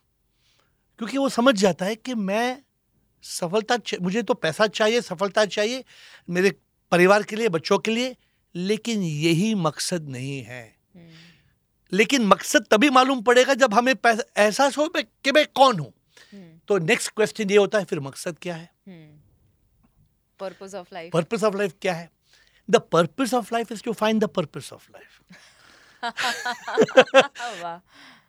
[0.99, 2.61] क्योंकि वो समझ जाता है कि मैं
[3.23, 5.83] सफलता मुझे तो पैसा चाहिए सफलता चाहिए
[6.29, 6.51] मेरे
[6.91, 8.15] परिवार के लिए बच्चों के लिए
[8.55, 10.63] लेकिन यही मकसद नहीं है।
[10.95, 11.09] हम्म,
[11.91, 15.93] लेकिन मकसद तभी मालूम पड़ेगा जब हमें एहसास हो कि मैं कौन हूँ।
[16.33, 18.69] हम्म, तो नेक्स्ट क्वेश्चन ये होता है फिर मकसद क्या है?
[20.39, 22.09] Purpose of life purpose of life क्या है?
[22.69, 25.21] The purpose of life is to find the purpose of life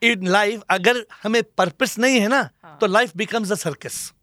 [0.03, 4.13] in life अगर हमें पर्पस नहीं है ना हाँ। तो life becomes a circus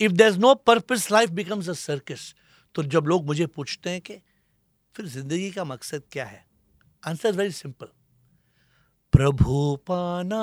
[0.00, 2.34] if there is no purpose life becomes a circus
[2.74, 4.14] तो जब लोग मुझे पूछते हैं कि
[4.96, 6.44] फिर ज़िंदगी का मकसद क्या है?
[7.06, 7.86] आंसर वेरी सिंपल
[9.12, 10.42] प्रभु पाना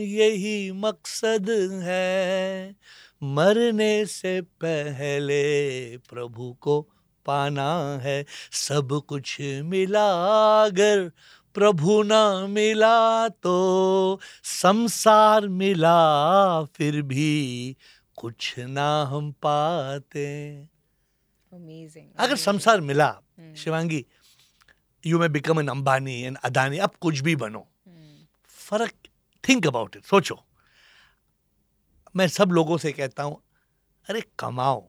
[0.00, 1.50] यही मकसद
[1.82, 2.76] है।
[3.22, 6.80] मरने से पहले प्रभु को
[7.26, 7.68] पाना
[8.02, 10.06] है सब कुछ मिला
[10.64, 11.10] अगर
[11.54, 15.98] प्रभु ना मिला तो। संसार मिला
[16.74, 17.76] फिर भी
[18.16, 20.26] कुछ ना हम पाते।
[21.52, 24.04] अमेजिंग अगर संसार मिला हम्म। Shivangi
[25.04, 27.66] you may become an Ambani an Adani अब कुछ भी बनो।
[28.58, 28.92] फ़र्क
[29.44, 30.38] थिंक अबाउट इट सोचो।
[32.16, 33.40] मैं सब लोगों से कहता हूँ
[34.06, 34.88] अरे कमाओ।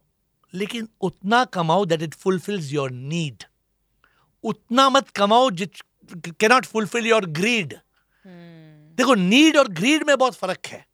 [0.54, 3.44] लेकिन उतना कमाओ that it fulfils your need
[4.44, 5.74] उतना मत कमाओ जित
[6.40, 7.74] कैनॉट फुलफिल योर ग्रीड
[8.98, 10.86] देखो नीड और ग्रीड में बहुत फ़र्क है।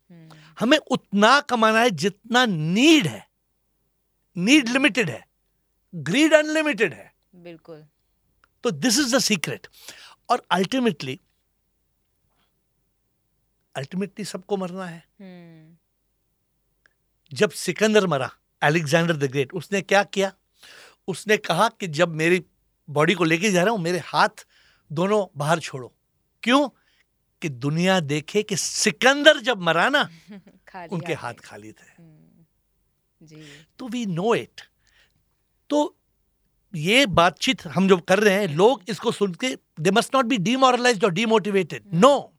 [0.59, 3.25] हमें उतना कमाना है जितना नीड है।
[4.35, 5.25] नीड लिमिटेड है।
[5.93, 7.85] ग्रीड अनलिमिटेड है। बिल्कुल।
[8.63, 9.67] तो दिस इज़ द सीक्रेट
[10.29, 11.19] और अल्टीमेटली
[13.75, 15.75] अल्टीमेटली सबको मरना है। हम्म,
[17.31, 18.29] जब सिकंदर मरा
[18.63, 20.31] अलेक्जेंडर द ग्रेट उसने क्या किया?
[21.07, 22.43] उसने कहा कि जब मेरी
[22.89, 24.45] बॉडी को लेके जा रहा हूँ मेरे हाथ
[24.91, 25.93] दोनों बाहर छोड़ो।
[26.43, 26.69] क्यों?
[27.41, 30.09] कि दुनिया देखे कि सिकंदर जब मरा ना
[30.91, 33.35] उनके हाथ खाली थे। हम्म,
[33.79, 34.61] तो वी नो इट
[35.69, 35.97] तो
[36.75, 40.37] ये बातचीत हम जो कर रहे हैं लोग इसको सुन के they must not be
[40.37, 42.33] demoralise और demotivated no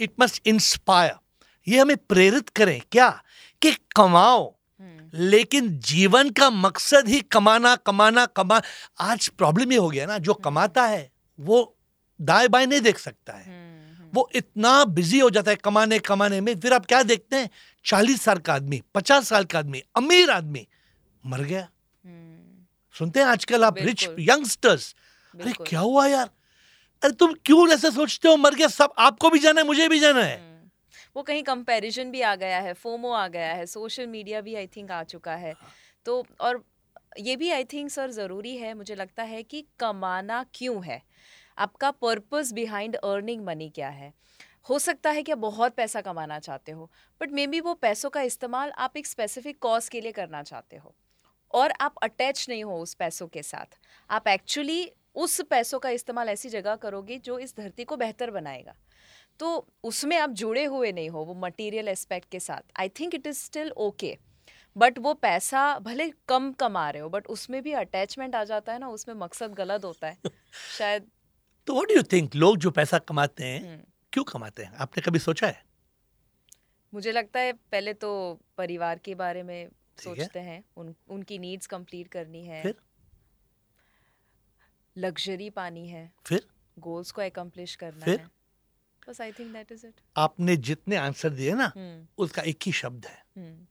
[0.00, 1.14] it must inspire
[1.68, 3.22] ये हमें प्रेरित करें। क्या?
[3.62, 4.57] कि कमाओ।
[5.14, 8.60] लेकिन जीवन का मकसद ही कमाना कमाना कमा
[9.00, 11.76] आज प्रॉब्लम ये हो गया ना जो कमाता है वो
[12.20, 15.98] दाएँ बाएँ नहीं देख सकता है। हम्म, हम्म, वो इतना बिज़ी हो जाता है कमाने
[15.98, 17.50] कमाने में फिर आप क्या देखते हैं?
[17.84, 20.66] चालीस साल का आदमी पचास साल का आदमी अमीर आदमी
[21.26, 21.68] मर गया।
[22.04, 24.94] हम्म, सुनते हैं आजकल आप रिच यंगस्टर्स
[25.34, 26.30] अरे क्या हुआ यार?
[27.02, 28.36] अरे तुम क्यों ऐसे सोचते हो?
[28.36, 30.47] मर गया सब आपको भी जाना है मुझे भी जाना है। हम्म,
[31.18, 34.66] वो कहीं कंपैरिजन भी आ गया है फोमो आ गया है सोशल मीडिया भी आई
[34.66, 35.54] थिंक आ चुका है।
[36.06, 36.62] तो और
[37.18, 41.00] ये भी आई थिंक सर ज़रूरी है मुझे लगता है कि कमाना क्यों है?
[41.58, 44.12] आपका पर्पस बिहाइंड अर्निंग मनी क्या है?
[44.70, 48.10] हो सकता है कि आप बहुत पैसा कमाना चाहते हो बट मे बी वो पैसों
[48.10, 50.94] का इस्तेमाल आप एक स्पेसिफिक कॉज के लिए करना चाहते हो।
[51.54, 53.78] और आप अटैच नहीं हो उस पैसों के साथ।
[54.10, 58.74] आप एक्चुअली उस पैसों का इस्तेमाल ऐसी जगह करोगे जो इस धरती को बेहतर बनाएगा।
[59.40, 63.26] तो उसमें आप जुड़े हुए नहीं हो वो मटेरियल एस्पेक्ट के साथ। I think it
[63.26, 64.18] is still okay
[64.76, 68.78] but वो पैसा भले कम कमा रहे हो बट उसमें भी अटैचमेंट आ जाता है
[68.78, 70.18] ना उसमें मकसद गलत होता है।
[70.78, 71.10] शायद
[71.66, 74.72] तो व्हाट डू यू थिंक लोग जो पैसा कमाते हैं हम्म, क्यों कमाते हैं?
[74.72, 75.64] आपने कभी सोचा है?
[76.94, 82.08] मुझे लगता है पहले तो परिवार के बारे में। सोचते हैं। उन उनकी नीड्स कंप्लीट
[82.08, 82.74] करनी है। फिर?
[84.96, 86.46] लग्जरी पानी है। फिर?
[86.78, 88.20] गोल्स को एकम्प्लिश करना फिर?
[88.20, 88.37] है।
[89.08, 92.72] बस I think that is it आपने जितने आंसर दिए ना हम्म। उसका एक ही
[92.72, 93.66] शब्द है। हम्म।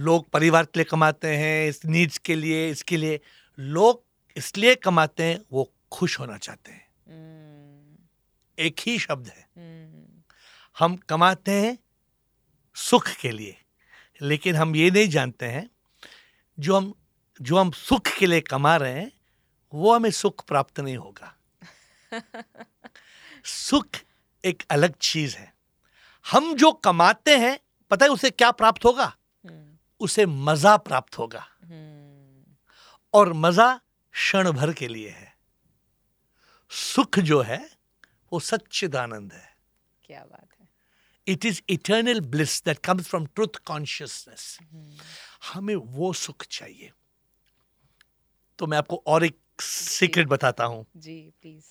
[0.00, 3.20] लोग परिवार के लिए कमाते हैं इस नीड्स के लिए इसके लिए।
[3.58, 4.04] लोग
[4.36, 7.96] इसलिए कमाते हैं वो खुश होना चाहते हैं। हम्म।
[8.58, 9.48] एक ही शब्द है।
[10.78, 11.78] हम कमाते हैं
[12.74, 13.56] सुख के लिए।
[14.22, 15.70] लेकिन हम ये नहीं जानते हैं
[16.58, 16.94] जो हम
[17.42, 19.12] जो हम सुख के लिए कमा रहे हैं
[19.74, 21.36] वो हमें सुख प्राप्त नहीं होगा।
[23.44, 23.86] सुख
[24.44, 25.54] एक अलग चीज़ है।
[26.30, 27.58] हम जो कमाते हैं
[27.90, 29.16] पता है उसे क्या प्राप्त होगा?
[29.46, 32.56] हम्म। उसे मज़ा प्राप्त होगा। हम्म।
[33.14, 33.80] और मज़ा
[34.12, 35.36] क्षण भर के लिए है।
[36.70, 37.70] सुख जो है
[38.32, 39.56] वो सच्चिदानंद है।
[40.04, 40.68] क्या बात है।
[41.26, 44.58] It is eternal bliss that comes from truth consciousness
[45.52, 46.92] हमें वो सुख चाहिए।
[48.58, 51.64] तो मैं आपको और एक सीक्रेट बताता हूँ। जी प्लीज़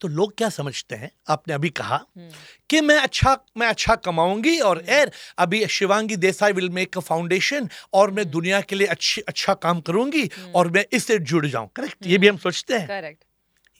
[0.00, 1.10] तो लोग क्या समझते हैं?
[1.28, 2.28] आपने अभी कहा हम्म,
[2.70, 7.68] कि मैं अच्छा मैं अच्छा कमाऊँगी और एर अभी Shivangi Desai will make a foundation
[7.94, 12.06] और मैं दुनिया के लिए अच्छी अच्छा काम करूँगी और मैं इससे जुड़ जाऊँ। करेक्ट
[12.06, 13.24] ये भी हम सोचते हैं। करेक्ट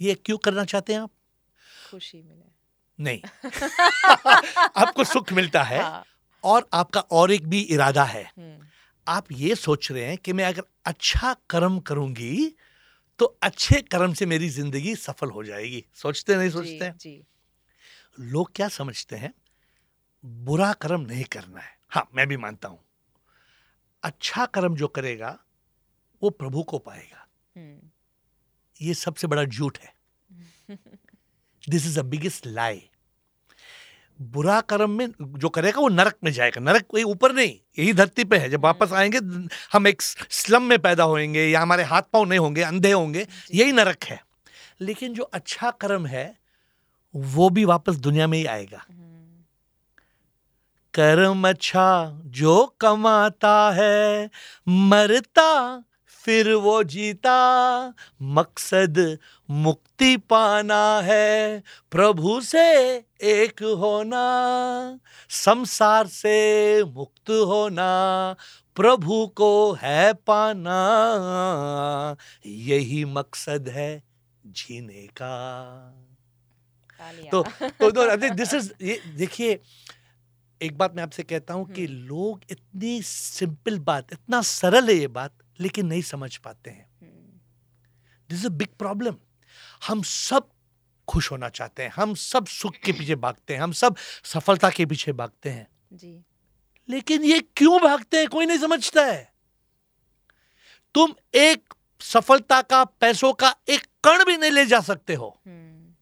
[0.01, 1.11] ये क्यों करना चाहते हैं आप?
[1.90, 2.46] खुशी मिले।
[2.98, 3.20] नहीं।
[4.77, 6.05] आपको सुख मिलता है हाँ,
[6.44, 8.57] और आपका और एक भी इरादा है। हम्म,
[9.07, 12.53] आप ये सोच रहे हैं कि मैं अगर अच्छा कर्म करूँगी
[13.19, 16.91] तो अच्छे कर्म से मेरी ज़िंदगी सफल हो जाएगी। सोचते नहीं सोचते?
[16.91, 17.25] जी। जी
[18.23, 19.33] लोग क्या समझते हैं?
[20.25, 22.79] बुरा कर्म नहीं करना है। हाँ मैं भी मानता हूँ।
[24.03, 25.39] अच्छा कर्म जो करेगा
[26.23, 27.27] वो प्रभु को पाएगा।
[27.57, 27.91] हम्म,
[28.81, 29.93] ये सबसे बड़ा झूठ है।
[31.65, 32.89] This is a biggest lie
[34.19, 38.25] बुरा कर्म में जो करेगा वो नरक में जाएगा। नरक कोई ऊपर नहीं यही धरती
[38.25, 39.19] पे है। जब वापस आएँगे
[39.73, 43.73] हम एक स्लम में पैदा होंगे या हमारे हाथ पाँव नहीं होंगे अंधे होंगे यही
[43.73, 44.21] नरक है।
[44.81, 46.27] लेकिन जो अच्छा कर्म है
[47.15, 49.43] वो भी वापस दुनिया में ही आएगा। हम्म,
[50.95, 54.31] कर्म अच्छा जो कमाता है
[54.69, 55.51] मरता
[56.29, 57.37] फिर वो जीता।
[58.23, 62.61] मकसद मुक्ति पाना है प्रभु से
[63.23, 64.23] एक होना
[65.31, 67.88] संसार से मुक्त होना
[68.77, 70.79] प्रभु को है पाना।
[72.47, 73.91] यही मकसद है
[74.45, 75.35] जीने का।
[77.33, 77.43] तो
[77.81, 79.61] तो तो दिस इज़ ये देखिए
[80.61, 85.07] एक बात मैं आपसे कहता हूँ कि लोग इतनी सिंपल बात इतना सरल है ये
[85.09, 86.88] बात लेकिन नहीं समझ पाते हैं।
[88.29, 89.16] This is a big problem
[89.88, 90.49] हम सब
[91.09, 94.87] खुश होना चाहते हैं हम सब सुख के पीछे भागते हैं हम सब सफलता के
[94.87, 96.25] पीछे भागते हैं। जी।
[96.88, 98.29] लेकिन ये क्यों भागते हैं?
[98.29, 99.33] कोई नहीं समझता है।
[100.94, 105.94] तुम एक सफलता का पैसों का एक कण भी नहीं ले जा सकते हो। हम्म,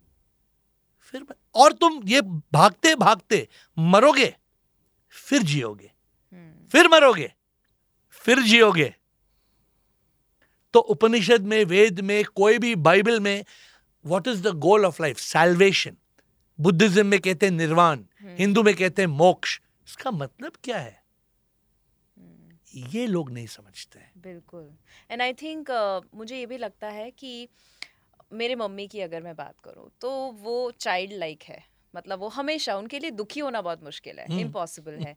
[1.00, 2.20] फिर और तुम ये
[2.52, 4.36] भागते भागते मरोगे
[5.08, 5.92] फिर जियोगे।
[6.32, 7.32] हम्म, फिर मरोगे
[8.10, 8.94] फिर जियोगे।
[10.76, 13.44] तो उपनिषद में वेद में कोई भी बाइबल में
[14.06, 15.96] what is the goal of life salvation
[16.60, 21.02] Buddhism में कहते हैं निर्वाण हिंदू में कहते हैं मोक्ष। इसका मतलब क्या है?
[22.18, 24.70] हम्म, ये लोग नहीं समझते हैं। बिल्कुल।
[25.10, 25.70] एंड आई थिंक
[26.14, 27.48] मुझे ये भी लगता है कि
[28.32, 31.64] मेरे मम्मी की अगर मैं बात करूँ तो वो चाइल्ड लाइक है।
[31.96, 35.16] मतलब वो हमेशा उनके लिए दुखी होना बहुत मुश्किल है। हम्म। इम्पॉसिबल है। अ,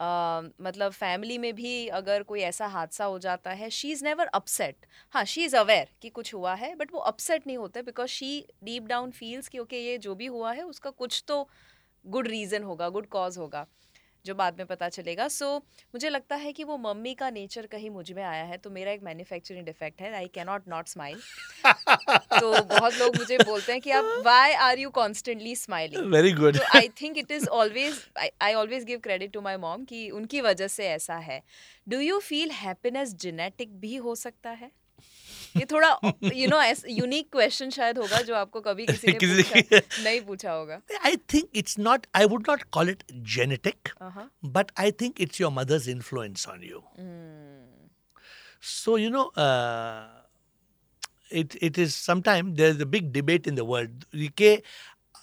[0.00, 4.86] मतलब फैमिली में भी अगर कोई ऐसा हादसा हो जाता है शी इज़ नेवर अपसेट
[5.14, 8.32] हाँ शी इज़ अवेयर कि कुछ हुआ है बट वो अपसेट नहीं होता because she
[8.64, 11.48] deep down feels कि ओके ये जो भी हुआ है, उसका कुछ तो
[12.04, 13.66] गुड रीज़न होगा गुड कॉज होगा।
[14.26, 15.62] जो बाद में पता चलेगा। सो so,
[15.94, 19.02] मुझे लगता है कि वो मम्मी का नेचर कहीं मुझमें आया है तो मेरा एक
[19.02, 21.20] मैन्युफैक्चरिंग डिफेक्ट है। आई कैनॉट नॉट स्माइल
[21.66, 26.58] तो बहुत लोग मुझे बोलते हैं कि आप why are you constantly smiling very good
[26.76, 28.02] I think it is always
[28.42, 31.42] I always give credit to my mom कि उनकी वजह से ऐसा है।
[31.88, 34.70] Do you feel happiness genetic भी हो सकता है?
[35.56, 35.88] ये थोड़ा
[36.24, 40.52] यू नो यूनिक क्वेश्चन शायद होगा जो आपको कभी किसी ने किसी पूछा, नहीं पूछा
[40.52, 43.88] होगा। I think it's not I would not call it genetic
[44.44, 46.82] but I think it's your mother's influence on you
[48.62, 49.32] so you know
[51.32, 54.62] it it is sometime there is a big debate in the world के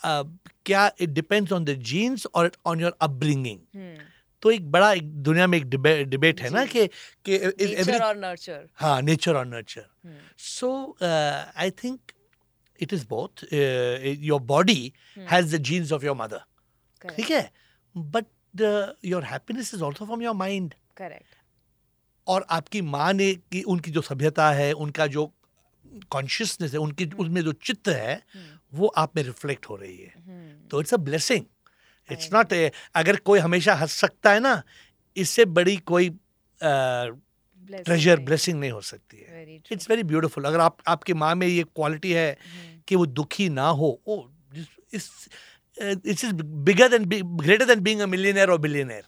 [0.06, 3.60] क्या it depends on the genes और on your upbringing
[4.41, 5.65] तो एक बड़ा एक दुनिया में एक
[6.10, 6.86] डिबेट है ना कि
[7.26, 11.71] कि is Nature every- हाँ नेचर और nurture Hmm.
[11.82, 12.13] Think
[12.80, 13.43] it is both.
[13.52, 14.93] Uh, your body
[15.32, 16.41] has the genes of your mother.
[17.02, 17.15] Correct.
[17.15, 17.52] ठीक है
[17.95, 18.26] but
[19.06, 21.36] your happiness is also from your mind Correct.
[22.28, 25.26] और आपकी माँ ने की उनकी जो सभ्यता है उनका जो
[26.12, 28.47] कॉन्शियसनेस है उनकी उसमें जो चित्त है Hmm.
[28.73, 30.69] वो आप में रिफ्लेक्ट हो रही है Hmm.
[30.71, 31.45] तो it's a blessing
[32.12, 32.54] it's not
[32.96, 34.62] अगर कोई हमेशा हंस सकता है ना
[35.17, 36.10] इससे बड़ी कोई
[37.70, 38.20] Blessing ट्रेजर.
[38.20, 42.12] ब्लेसिंग नहीं हो सकती है। इट्स वेरी ब्यूटीफुल अगर आप आपकी माँ में ये क्वालिटी
[42.13, 42.88] है Hmm.
[42.88, 44.17] कि वो दुखी ना हो ओ
[44.93, 45.28] it's
[45.80, 46.26] it's
[46.67, 47.06] bigger than
[47.38, 49.04] greater than being a millionaire और billionaire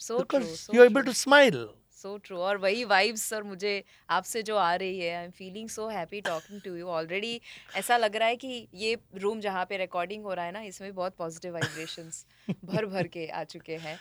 [0.00, 0.26] so
[0.74, 1.66] you able to you
[2.06, 2.38] So true.
[2.38, 6.20] और वही वाइब्स सर मुझे आपसे जो आ रही है I am feeling so happy
[6.20, 7.40] talking to you already
[7.76, 10.94] ऐसा लग रहा है कि ये रूम जहाँ पे रिकॉर्डिंग हो रहा है ना इसमें
[10.94, 12.24] बहुत पॉजिटिव वाइब्रेशंस
[12.64, 13.98] भर भर के आ चुके हैं।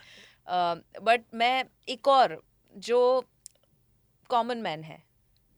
[1.04, 2.42] बट uh, मैं एक और
[2.76, 3.26] जो
[4.30, 5.04] कॉमन मैन है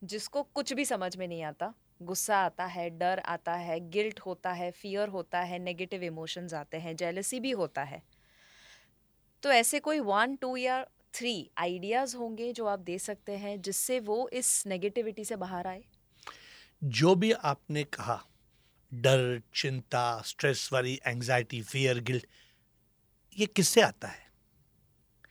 [0.04, 1.74] जिसको कुछ भी समझ में नहीं आता
[2.04, 6.78] गुस्सा आता है डर आता है गिल्ट होता है फियर होता है नेगेटिव इमोशंस आते
[6.78, 8.02] हैं जेलसी भी होता है।
[9.44, 10.86] तो ऐसे कोई वन टू या
[11.18, 15.84] थ्री आइडियाज़ होंगे जो आप दे सकते हैं जिससे वो इस नेगेटिविटी से बाहर आए?
[16.84, 18.26] जो भी आपने कहा
[18.94, 22.26] डर चिंता स्ट्रेस वाली एंजाइटी फियर गिल्ट
[23.40, 24.32] ये किससे आता है?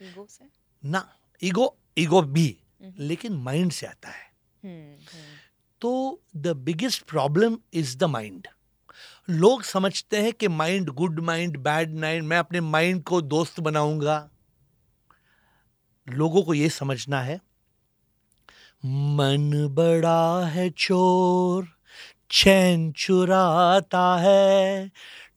[0.02, 0.44] ईगो से?
[0.84, 4.24] ना ईगो ईगो भी हम्म। लेकिन माइंड से आता है।
[4.64, 5.34] हम्म, हम्म,
[5.80, 8.48] तो the biggest problem is the mind
[9.30, 14.30] लोग समझते हैं कि mind good mind bad mind मैं अपने माइंड को दोस्त बनाऊँगा।
[16.08, 17.40] लोगों को ये समझना है,
[18.86, 21.68] मन बड़ा है चोर,
[22.30, 24.90] चैन चुराता है,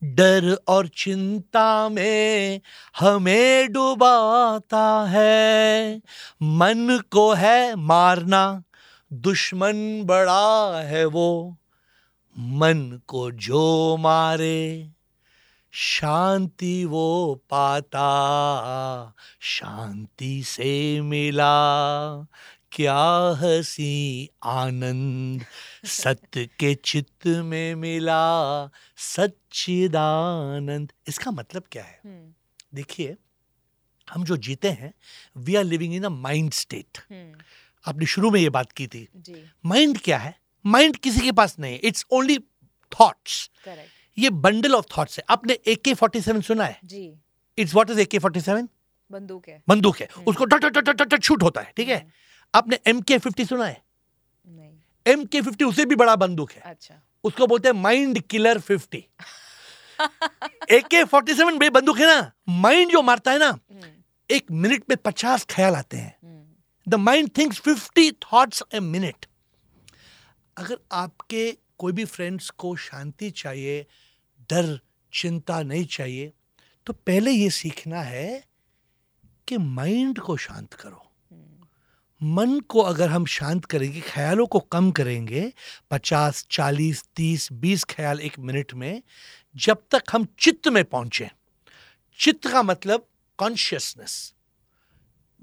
[0.04, 2.60] डर और चिंता में
[2.98, 5.96] हमें डुबाता है।
[6.42, 8.62] मन को है मारना,
[9.12, 11.56] दुश्मन बड़ा है वो,
[12.38, 14.90] मन को जो मारे।
[15.72, 18.02] शांति वो पाता
[19.40, 22.26] शांति से मिला।
[22.72, 23.02] क्या
[23.38, 25.44] हसी आनंद
[25.84, 28.66] सत्य के चित्त में मिला
[28.96, 32.00] सच्चिदानंद। इसका मतलब क्या है?
[32.74, 33.16] देखिए
[34.08, 34.92] हम जो जीते हैं
[35.36, 36.98] we are living in a mind state
[37.84, 39.08] आपने शुरू में ये बात की थी।
[39.66, 40.34] माइंड क्या है?
[40.64, 42.38] माइंड किसी के पास नहीं है। इट्स ओनली
[42.92, 46.78] थॉट्स करेक्ट ये बंडल ऑफ़ थॉट्स है। आपने ए के फोर्टी सेवन सुना है?
[46.84, 47.12] जी।
[47.58, 48.68] It's what is A K forty seven
[49.12, 51.96] बंदूक है। बंदूक है। हम्म। उसको टट टट टट टट शूट होता है ठीक है?
[51.96, 52.10] हम्म,
[52.54, 53.82] आपने एम के फिफ्टी सुना है?
[55.06, 59.06] एम के फिफ्टी उससे भी बड़ा बंदूक है। अच्छा। उसको बोलते हैं माइंड किलर फिफ्टी
[60.70, 62.32] ए के फोर्टी सेवन बंदूक है ना?
[62.48, 63.90] माइंड जो मारता है ना हम्म,
[64.30, 66.14] एक मिनट में पचास ख्याल आते हैं।
[66.86, 69.26] The mind thinks fifty thoughts a minute
[70.56, 71.50] अगर आपके
[71.80, 73.86] कोई भी फ्रेंड्स को शांति चाहिए,
[74.50, 74.78] डर,
[75.12, 76.32] चिंता नहीं चाहिए
[76.86, 78.44] तो पहले ये सीखना है
[79.48, 81.06] कि माइंड को शांत करो।
[82.22, 85.52] मन को अगर हम शांत करेंगे, ख्यालों को कम करेंगे,
[85.90, 89.02] पचास, चालीस, तीस, बीस ख्याल एक मिनट में,
[89.56, 91.30] जब तक हम चित्त में पहुँचे।
[92.18, 93.06] चित्त का मतलब
[93.38, 94.34] कॉन्शियसनेस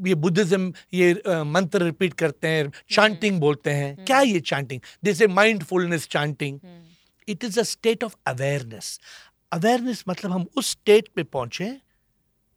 [0.02, 1.14] ये बुद्धिज्म ये
[1.46, 6.60] मंत्र रिपीट करते हैं चांटिंग बोलते हैं। क्या ये चांटिंग जैसे mindfulness chanting
[7.28, 9.00] it is a state of awareness
[9.52, 11.76] awareness मतलब हम उस स्टेट पे पहुँचे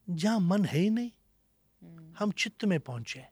[0.06, 3.24] जहाँ मन है ही नहीं। हम्म, हम चित्त में पहुँचे।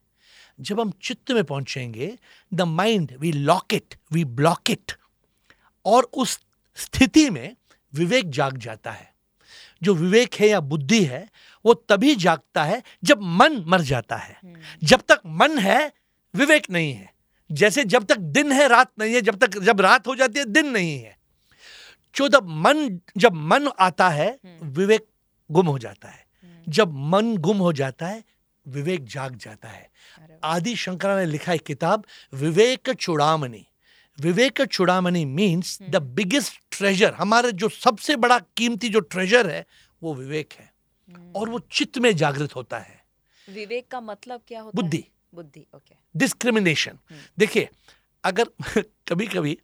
[0.59, 2.17] जब हम चित्त में पहुँचेंगे
[2.53, 4.93] the mind we lock it we block it
[5.85, 6.39] और उस
[6.79, 7.57] स्थिति में
[7.93, 9.13] विवेक जाग जाता है।
[9.83, 11.29] जो विवेक है या बुद्धि है
[11.67, 15.93] वो तभी जागता है जब मन मर जाता है। हम्म, जब तक मन है
[16.35, 17.13] विवेक नहीं है।
[17.53, 20.45] जैसे जब तक दिन है रात नहीं है जब तक जब रात हो जाती है
[20.45, 21.19] दिन नहीं है।
[22.17, 25.07] जो जब मन जब मन आता है हम्म। विवेक
[25.51, 28.25] गुम हो जाता है। हम्म, जब मन गुम हो जाता है
[28.69, 29.91] विवेक जाग जाता है।
[30.45, 32.05] आदि शंकरा ने लिखा है किताब
[32.35, 33.68] Vivek Chudamani.
[34.19, 39.65] Vivek Chudamani means the biggest treasure हमारे जो सबसे बड़ा कीमती जो ट्रेजर है
[40.03, 40.71] वो विवेक है।
[41.09, 43.03] हम्म, और वो चित्त में जागृत होता है।
[43.49, 45.05] विवेक का मतलब क्या होता बुद्धि।
[45.35, 47.69] बुद्धि ओके डिस्क्रिमिनेशन हम्म। देखिए
[48.25, 48.51] अगर
[49.09, 49.59] कभी कभी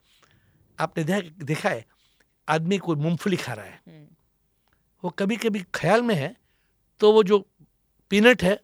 [0.79, 1.05] आपने
[1.45, 1.85] देखा है
[2.49, 4.07] आदमी कोई मूंगफली खा रहा है। हम्म,
[5.05, 6.35] वो कभी कभी ख्याल में है
[7.01, 7.39] तो वो जो
[8.11, 8.61] पीनट है।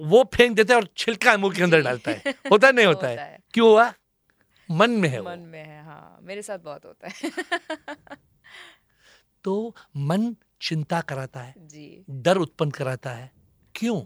[0.00, 3.08] वो फेंक देता है और छिलका मुँह के अंदर डालता है। होता है नहीं होता
[3.08, 3.92] है। क्यों हुआ?
[4.70, 7.30] मन में है मन में है हाँ मेरे साथ बहुत होता है।
[9.44, 13.32] तो मन चिंता कराता है जी। डर उत्पन्न कराता है।
[13.74, 14.00] क्यों?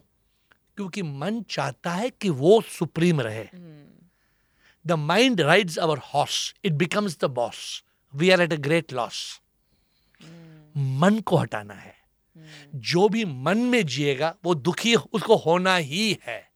[0.77, 3.49] क्योंकि मन चाहता है कि वो सुप्रीम रहे।
[4.87, 7.85] The mind rides our horse it becomes the boss
[8.15, 9.41] we are at a great loss
[10.77, 11.95] मन को हटाना है।
[12.37, 16.51] हम्म, जो भी मन में जिएगा वो दुखी उसको होना ही है।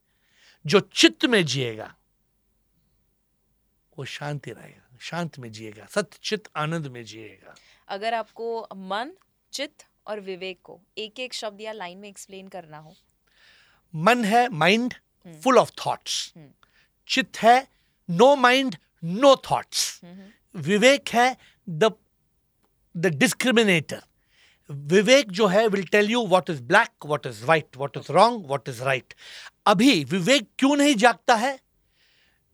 [0.67, 1.95] जो चित्त में जिएगा
[3.99, 7.55] वो शांति रहेगा शांत में जिएगा सत्य चित्त आनंद में जिएगा।
[7.89, 9.11] अगर आपको मन
[9.53, 12.95] चित्त और विवेक को एक एक शब्द या लाइन में एक्सप्लेन करना हो।
[13.95, 14.95] मन है माइंड।
[15.45, 16.33] Full of thoughts.
[17.09, 17.57] चित्त है
[18.11, 20.01] नो माइंड नो थॉट्स
[20.55, 21.37] विवेक है
[21.69, 21.93] द
[22.95, 24.03] द डिस्क्रिमिनेटर
[24.71, 28.47] विवेक जो है will tell you what is black what is white what is wrong
[28.47, 29.15] what is right
[29.67, 31.59] अभी विवेक क्यों नहीं जागता है?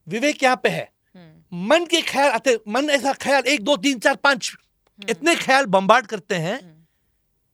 [0.08, 0.92] विवेक यहाँ पे है।
[1.52, 4.52] मन के ख्याल आते मन ऐसा ख्याल एक दो तीन चार पाँच
[5.10, 6.84] इतने ख्याल बम्बार्ड करते हैं हम्म,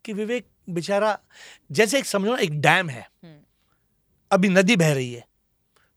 [0.05, 1.19] कि विवेक बेचारा
[1.73, 3.39] जैसे एक समझो एक डैम है। हम्म,
[4.31, 5.25] अभी नदी बह रही है।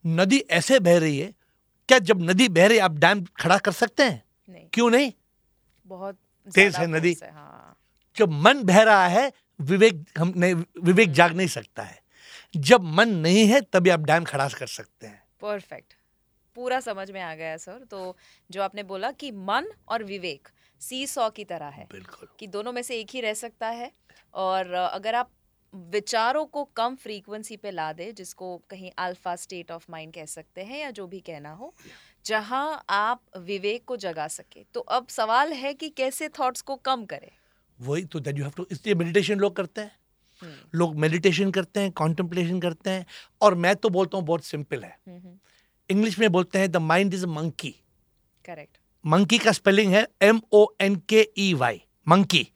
[0.06, 1.34] नदी ऐसे बह रही है
[1.90, 4.24] क्या जब नदी बह रही है आप डैम खड़ा कर सकते हैं?
[4.50, 5.12] नहीं। क्यों नहीं?
[5.86, 7.78] बहुत तेज है नदी। है, हाँ।
[8.18, 12.02] जब मन बह रहा है विवेक हम नहीं विवेक जाग नहीं सकता है।
[12.56, 15.94] जब मन नहीं है तभी आप डैम खड़ा कर सकते हैं। परफेक्ट
[16.56, 18.16] पूरा समझ में आ गया सर। तो
[18.50, 20.48] जो आपने बोला कि मन और विवेक
[20.82, 21.88] सी सौ की तरह है
[22.40, 23.92] कि दोनों में से एक ही रह सकता है
[24.34, 25.30] और अगर आप
[25.74, 30.64] विचारों को कम फ्रीक्वेंसी पे ला दे जिसको कहीं अल्फ़ा स्टेट ऑफ़ माइंड कह सकते
[30.64, 31.74] हैं या जो भी कहना हो
[32.26, 37.06] जहाँ आप विवेक को जगा सके। तो अब सवाल है कि कैसे थॉट्स को कम
[37.06, 37.32] करें?
[37.80, 39.92] वही तो दैट यू हैव टू इसलिए मेडिटेशन लोग करते हैं।
[40.42, 43.06] हम्म। लोग मेडिटेशन करते हैं कॉन्टेम्पलेशन करते हैं
[43.42, 44.98] और मैं तो बोलता हूँ बहुत सिंपल है।
[45.90, 47.76] इंग्लिश में बोलते हैं the mind is monkey
[48.46, 52.48] correct monkey का स्पेलिंग है M O N K E Y monkey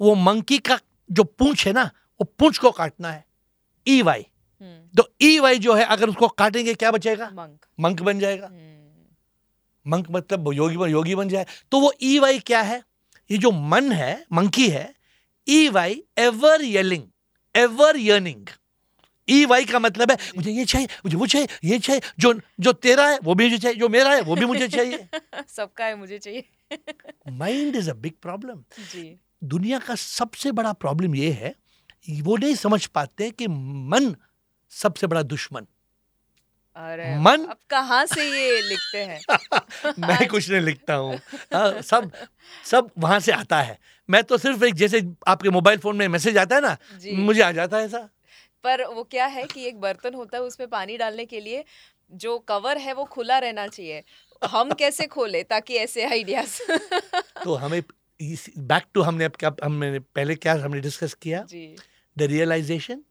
[0.00, 0.78] वो मंकी का
[1.10, 1.84] जो पूंछ है ना
[2.20, 3.24] वो पूंछ को काटना है
[3.86, 4.26] ई वाई
[4.96, 7.30] तो ई वाई जो है अगर उसको काटेंगे क्या बचेगा?
[7.30, 8.50] मंक मंक बन जाएगा।
[9.86, 11.46] मंक मतलब योगी योगी बन जाए.
[11.70, 12.82] तो वो ई वाई क्या है?
[13.30, 14.94] ये जो मन है मंकी है
[15.48, 17.04] E Y ever yelling
[17.54, 18.46] ever yearning
[19.30, 22.72] E Y का मतलब है मुझे ये चाहिए मुझे वो चाहिए ये चाहिए जो जो
[22.72, 25.08] तेरा है वो भी मुझे चाहिए जो मेरा है वो भी मुझे चाहिए।
[25.48, 26.44] सबका है मुझे चाहिए।
[27.28, 28.62] Mind is a big problem
[29.44, 31.54] दुनिया का सबसे बड़ा प्रॉब्लम ये है
[32.22, 34.14] वो नहीं समझ पाते कि मन
[34.72, 35.66] सबसे बड़ा दुश्मन।
[36.76, 37.44] अरे मन?
[37.44, 39.20] अब कहाँ से ये लिखते हैं?
[39.98, 41.14] मैं कुछ नहीं लिखता हूँ।
[41.54, 42.10] हाँ, सब
[42.64, 46.38] सब वहाँ से आता है। मैं तो सिर्फ़ एक जैसे आपके मोबाइल फ़ोन में मैसेज
[46.38, 46.76] आता है ना
[47.14, 48.08] मुझे आ जाता है ऐसा।
[48.68, 51.64] पर वो क्या है कि एक बर्तन होता है उसमें पानी डालने के लिए
[52.12, 54.02] जो कवर है वो खुला रहना चाहिए।
[54.42, 56.58] हम कैसे खोले ताकि ऐसे आइडियाज़
[57.44, 57.82] तो हमें
[58.58, 61.44] बैक टू हमने अब क्या हमने पहले क्या हमने डिस्कस किया?
[62.16, 63.02] द रियलाइजेशन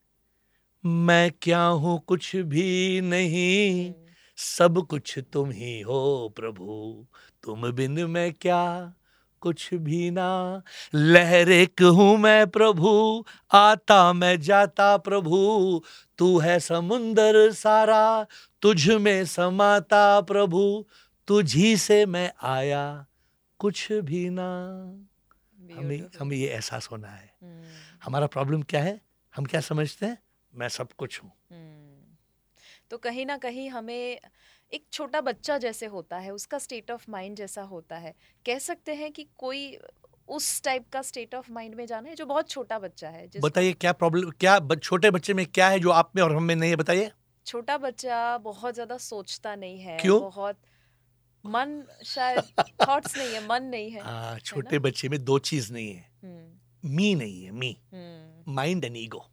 [0.83, 4.05] मैं क्या हूँ कुछ भी नहीं। हम्म।
[4.37, 7.05] सब कुछ तुम ही हो प्रभु।
[7.43, 8.93] तुम बिन मैं क्या?
[9.41, 10.61] कुछ भी ना।
[10.95, 15.83] लहर एक हूँ मैं प्रभु आता मैं जाता प्रभु।
[16.17, 18.25] तू है समुंदर सारा
[18.61, 20.85] तुझ में समाता प्रभु।
[21.27, 23.05] तुझी से मैं आया
[23.59, 24.73] कुछ भी ना।
[25.77, 28.05] हमें हमें ये एहसास होना है। hmm.
[28.05, 29.01] हमारा प्रॉब्लम क्या है?
[29.35, 30.17] हम क्या समझते हैं?
[30.55, 32.21] मैं सब कुछ हूँ। hmm.
[32.89, 34.19] तो कहीं ना कहीं हमें
[34.73, 38.13] एक छोटा बच्चा जैसे होता है उसका स्टेट ऑफ़ माइंड जैसा होता है।
[38.45, 39.77] कह सकते हैं कि कोई
[40.27, 43.73] उस टाइप का स्टेट ऑफ़ माइंड में जाना है जो बहुत छोटा बच्चा है बताइए
[43.73, 46.69] क्या प्रॉब्लम क्या छोटे बच्चे में क्या है जो आप में और हम में नहीं
[46.69, 47.11] है बताइए।
[47.45, 50.19] छोटा बच्चा बहुत ज़्यादा सोचता नहीं है क्यों?
[50.21, 50.57] बहुत
[51.45, 52.43] मन शायद
[52.87, 55.93] थॉट्स नहीं है मन नहीं है आ, हाँ, छोटे है बच्चे में दो चीज़ नहीं
[55.93, 57.75] है। हम्म। मी नहीं है मी।
[58.47, 59.25] माइंड एंड ईगो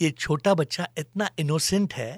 [0.00, 2.10] ये छोटा बच्चा इतना इनोसेंट है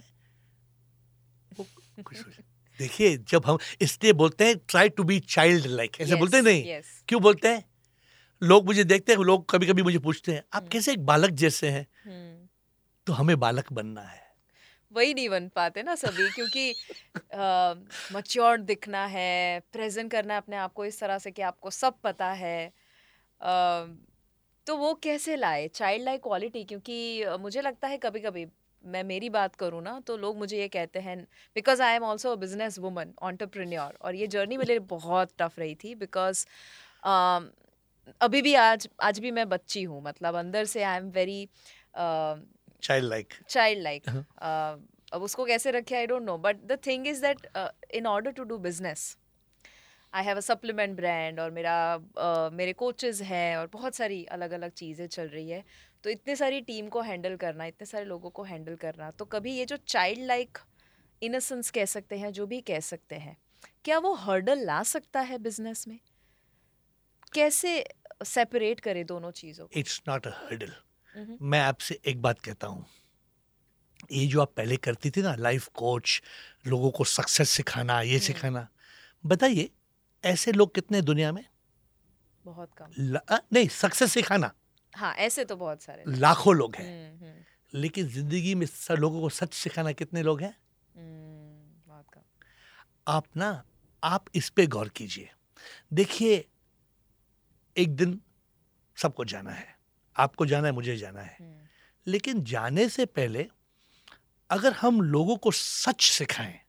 [2.78, 6.44] देखिए जब हम इसलिए बोलते हैं try to be child like ऐसे yes, बोलते हैं
[6.44, 6.78] नहीं?
[6.78, 6.86] yes.
[7.08, 7.64] क्यों बोलते हैं?
[8.42, 10.72] लोग मुझे देखते हैं लोग कभी कभी मुझे पूछते हैं आप hmm.
[10.72, 11.86] कैसे एक बालक जैसे हैं?
[11.86, 12.52] hmm.
[13.06, 14.30] तो हमें बालक बनना है।
[14.92, 16.74] वही नहीं बन पाते ना सभी क्योंकि
[18.16, 22.00] मच्योर दिखना है प्रेजेंट करना है अपने आप को इस तरह से कि आपको सब
[22.04, 22.72] पता है।
[23.42, 23.84] आ,
[24.66, 25.68] तो वो कैसे लाए?
[25.68, 28.46] चाइल्ड लाइक क्वालिटी क्योंकि मुझे लगता है कभी कभी
[28.84, 31.16] मैं मेरी बात करूँ ना तो लोग मुझे ये कहते हैं
[31.56, 32.36] because I am also
[32.78, 36.46] businesswoman entrepreneur और ये जर्नी मेरे लिए बहुत टफ रही थी बिकॉज़
[37.06, 37.42] uh,
[38.20, 41.48] अभी भी आज आज भी मैं बच्ची हूँ मतलब अंदर से I am very
[43.08, 43.34] childlike
[43.82, 44.08] childlike
[45.12, 47.46] अब उसको कैसे रखे I don't know but the thing is that
[47.94, 49.16] in order to do business
[50.14, 54.50] I have a supplement brand और मेरा uh, मेरे कोचेज हैं और बहुत सारी अलग
[54.50, 55.64] अलग चीज़ें चल रही है।
[56.04, 59.52] तो इतने सारी टीम को हैंडल करना इतने सारे लोगों को हैंडल करना तो कभी
[59.54, 60.58] ये जो चाइल्ड लाइक
[61.22, 63.36] इनोसेंस कह सकते हैं जो भी कह सकते हैं
[63.84, 65.98] क्या वो हर्डल ला सकता है बिज़नेस में?
[67.34, 67.84] कैसे
[68.24, 70.72] सेपरेट करे दोनों चीज़ों इट्स नॉट अ हर्डल
[71.42, 72.84] मैं आपसे एक बात कहता हूँ।
[74.12, 76.20] ये जो आप पहले करती थी ना लाइफ कोच
[76.66, 78.66] लोगों को सक्सेस सिखाना ये हम्म। सिखाना
[79.24, 79.70] बताइए
[80.24, 81.44] ऐसे लोग कितने दुनिया में?
[82.44, 83.18] बहुत कम।
[83.52, 84.52] नहीं सक्सेस सिखाना।
[84.96, 89.20] हाँ ऐसे तो बहुत सारे लाखों लोग हैं। हम्म, हम्म। लेकिन ज़िंदगी में सब लोगों
[89.20, 90.56] को सच सिखाना कितने लोग हैं?
[90.96, 92.20] हम्म, बहुत कम।
[93.08, 93.64] आप ना
[94.04, 95.30] आप इस पे गौर कीजिए।
[95.92, 96.48] देखिए
[97.76, 98.20] एक दिन
[98.96, 99.78] सबको जाना है।
[100.16, 101.68] आपको जाना है मुझे जाना है।
[102.06, 103.48] लेकिन जाने से पहले
[104.50, 106.60] अगर हम लोगों को सच सिखाएँ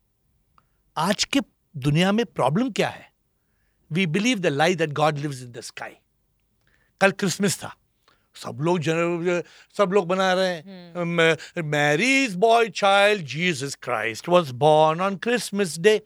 [0.96, 1.40] आज के
[1.76, 3.12] दुनिया में प्रॉब्लम क्या है?
[3.92, 5.96] We believe the lie that God lives in the sky
[7.00, 7.76] कल क्रिसमस था।
[8.34, 9.42] सब लोग जन
[9.76, 15.96] सब लोग बना रहे हैं। Mary's boy child Jesus Christ was born on Christmas day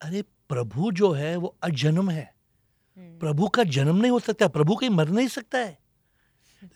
[0.00, 2.34] अरे प्रभु जो है वो अजन्म है।
[2.96, 5.78] हम्म। प्रभु का जन्म नहीं हो सकता प्रभु कहीं मर नहीं सकता है।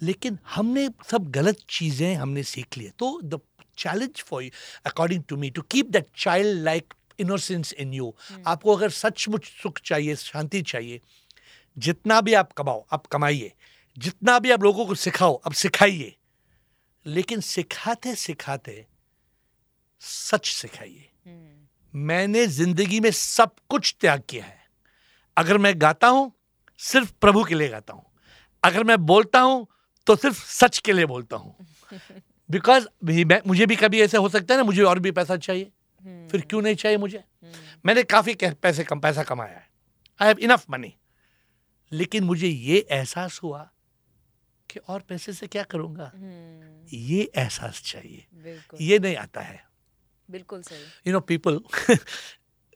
[0.02, 3.40] लेकिन हमने सब गलत चीज़ें हमने सीख लिए तो the
[3.78, 4.50] challenge for you
[4.86, 8.10] according to me to keep keep that childlike innocence in you.
[8.46, 11.00] आपको अगर सचमुच सुख चाहिए शांति चाहिए
[11.76, 13.52] जितना भी आप कमाओ आप कमाइए।
[13.98, 16.16] जितना भी आप लोगों को सिखाओ अब सिखाइए।
[17.06, 18.86] लेकिन सिखाते सिखाते
[20.00, 21.10] सच सिखाइए।
[21.94, 24.58] मैंने ज़िंदगी में सब कुछ त्याग किया है।
[25.36, 26.32] अगर मैं गाता हूँ
[26.78, 28.04] सिर्फ़ प्रभु के लिए गाता हूँ।
[28.64, 29.66] अगर मैं बोलता हूँ
[30.06, 31.56] तो सिर्फ़ सच के लिए बोलता हूँ।
[32.50, 32.86] बिकॉज़
[33.46, 35.72] मुझे भी कभी ऐसे हो सकता है ना मुझे और भी पैसा चाहिए।
[36.30, 37.24] फिर क्यों नहीं चाहिए मुझे?
[37.86, 39.68] मैंने काफ़ी पैसे कम पैसा कमाया है।
[40.20, 40.94] आई हैव इनफ मनी
[41.92, 43.70] लेकिन मुझे ये एहसास हुआ
[44.70, 46.10] कि और पैसे से क्या करूँगा?
[46.94, 48.24] ये एहसास चाहिए।
[48.80, 49.64] ये नहीं आता है।
[50.28, 51.60] बिल्कुल सही। यू नो पीपल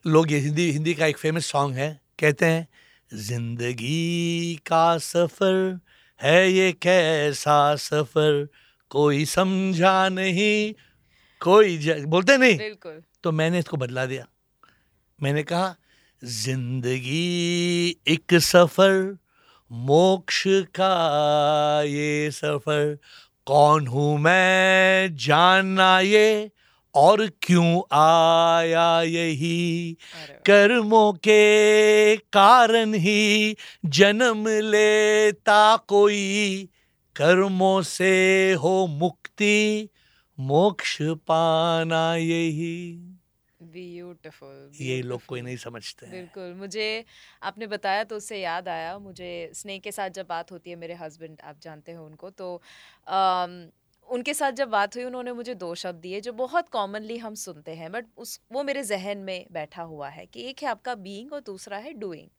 [0.05, 1.89] लोग ये हिंदी हिंदी का एक फ़ेमस सॉन्ग है।
[2.19, 2.67] कहते हैं
[3.11, 5.79] ज़िंदगी का सफ़र
[6.19, 8.47] है ये कैसा सफ़र?
[8.91, 10.73] कोई समझा नहीं
[11.41, 12.57] कोई बोलते नहीं?
[12.57, 14.25] बिल्कुल। तो मैंने इसको बदला दिया।
[15.19, 15.75] मैंने कहा
[16.21, 19.17] ज़िंदगी एक सफ़र
[19.71, 22.97] मोक्ष का ये सफ़र।
[23.45, 26.51] कौन हूँ मैं जानना ये?
[26.95, 29.97] और क्यों आया यही?
[30.45, 33.55] कर्मों के कारण ही
[33.85, 36.69] जन्म लेता कोई।
[37.15, 39.89] कर्मों से हो मुक्ति
[40.39, 43.10] मोक्ष पाना यही।
[43.71, 47.05] ब्यूटिफुल ये लोग कोई नहीं समझते बिल्कुल मुझे
[47.43, 50.93] आपने बताया तो उससे याद आया मुझे स्नेह के साथ जब बात होती है मेरे
[50.93, 52.61] हस्बैंड आप जानते हो उनको तो
[53.07, 53.47] आ,
[54.07, 57.75] उनके साथ जब बात हुई उन्होंने मुझे दो शब्द दिए जो बहुत कॉमनली हम सुनते
[57.75, 61.33] हैं बट उस वो मेरे जहन में बैठा हुआ है कि एक है आपका बीइंग
[61.33, 62.29] और दूसरा है डूइंग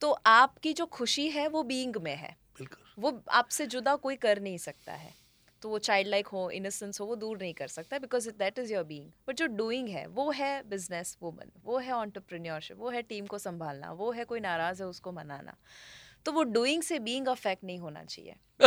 [0.00, 2.36] तो आपकी जो खुशी है वो बीइंग में है।
[2.98, 5.14] वो आपसे जुदा कोई कर नहीं सकता है।
[5.64, 8.72] तो वो चाइल्ड लाइक हो इनोसेंस हो, वो दूर नहीं कर सकता because that is
[8.72, 13.02] your being but जो डूइंग है, वो है बिज़नेस वूमन वो है ऑन्टरप्रीनियोरशिप वो है
[13.02, 15.56] टीम को संभालना, वो है कोई नाराज़ है उसको मनाना।
[16.26, 18.34] तो वो डूइंग से बीइंग अफेक्ट नहीं होना चाहिए।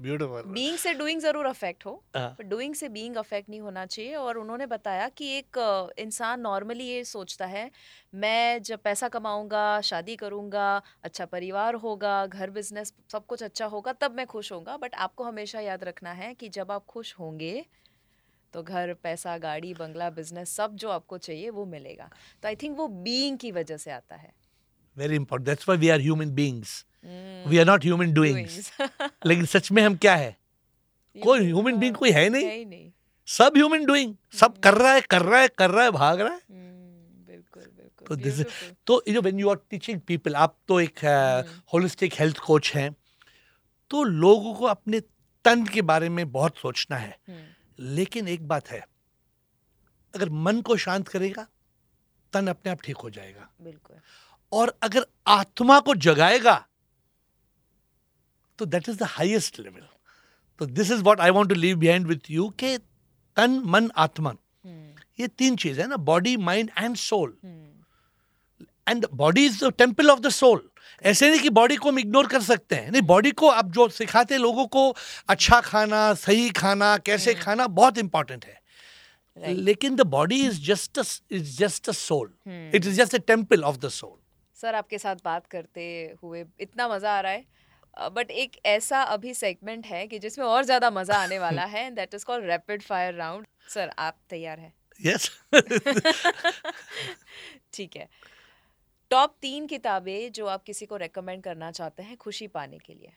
[0.00, 2.02] ब्यूटीफुल बीइंग से डूइंग ज़रूर अफेक्ट हो
[2.42, 5.58] डूइंग से बीइंग अफेक्ट नहीं होना चाहिए और उन्होंने बताया कि एक
[5.98, 7.70] इंसान नॉर्मली ये सोचता है
[8.14, 13.92] मैं जब पैसा कमाऊँगा शादी करूँगा अच्छा परिवार होगा घर बिज़नेस सब कुछ अच्छा होगा
[13.92, 17.66] तब मैं खुश होऊँगा बट आपको हमेशा याद रखना है कि जब आप खुश होंगे
[18.54, 22.10] तो घर पैसा गाड़ी बंगला बिज़नेस सब जो आपको चाहिए वो मिलेगा।
[22.42, 24.32] तो आई थिंक वो बीइंग की वजह से आता है।
[24.96, 26.84] Very important that's why we are human beings
[27.48, 28.70] we are not human doings
[29.26, 30.36] लेकिन सच में हम क्या है?
[31.16, 32.90] कोई ह्यूमन बीइंग कोई है नहीं।
[33.28, 34.62] सब ह्यूमन डूइंग सब hmm.
[34.62, 38.40] कर रहा है कर रहा है कर रहा है भाग रहा है। hmm, तो दिस
[38.86, 41.00] तो you know when you are teaching people आप तो एक
[41.72, 42.90] होलिस्टिक हेल्थ कोच हैं।
[43.90, 45.00] तो लोगों को अपने
[45.44, 47.80] तन के बारे में बहुत सोचना है। hmm.
[47.80, 48.84] लेकिन एक बात है
[50.14, 51.46] अगर मन को शांत करेगा
[52.32, 53.96] तन अपने आप ठीक हो जाएगा। बिल्कुल।
[54.52, 56.64] और अगर आत्मा को जगाएगा
[58.58, 59.86] तो that is the highest level
[60.60, 62.76] तो this is what I want to leave behind with you के
[63.36, 64.34] तन मन आत्मा।
[65.20, 67.36] ये तीन चीज़ है ना body mind and soul
[68.88, 70.68] and body is the temple of the soul
[71.02, 73.88] ऐसे नहीं कि बॉडी को हम इग्नोर कर सकते हैं। नहीं बॉडी को आप जो
[73.88, 74.94] सिखाते लोगों को
[75.28, 77.42] अच्छा खाना सही खाना कैसे hmm.
[77.42, 78.60] खाना बहुत इंपॉर्टेंट है।
[79.36, 79.58] Right.
[79.58, 83.76] लेकिन the body is just is just a soul it is just a temple of
[83.78, 84.16] the soul
[84.56, 85.84] sir आपके साथ बात करते
[86.22, 87.44] हुए इतना मज़ा आ रहा है।
[87.96, 92.14] बट एक ऐसा अभी सेगमेंट है कि जिसमें और ज़्यादा मज़ा आने वाला है that
[92.14, 94.72] is called rapid fire round sir आप तैयार हैं?
[95.00, 95.30] यस
[97.74, 98.08] ठीक है.
[99.10, 103.12] टॉप तीन किताबें जो आप किसी को रेकमेंड करना चाहते हैं खुशी पाने के लिए.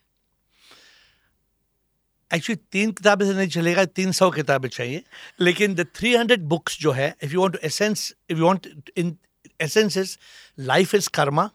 [2.32, 5.04] एक्चुअली तीन किताबें से नहीं चलेगा तीन सौ किताबें चाहिए.
[5.40, 8.68] लेकिन द थ्री हंड्रेड बुक्स जो है if you want to essence if you want
[8.98, 9.18] in
[9.62, 10.18] essence is
[10.60, 11.50] life is karma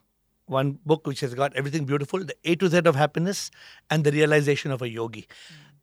[0.48, 3.50] one book which has got everything beautiful, the A to Z of happiness
[3.90, 5.26] and the realization of a yogi.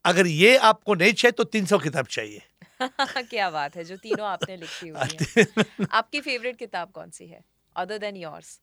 [0.06, 2.42] अगर ये आपको नहीं चाहिए तो 300 किताब चाहिए।
[3.30, 7.44] क्या बात है जो तीनों आपने लिखी हुई है। आपकी फेवरेट किताब कौन सी है?
[7.76, 8.60] Other than yours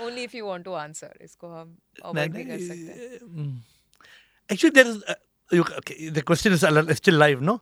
[0.00, 3.64] only if you want to answer इसको हम अवॉइड भी कर सकते हैं।
[4.50, 7.60] Actually there is okay the question is still live no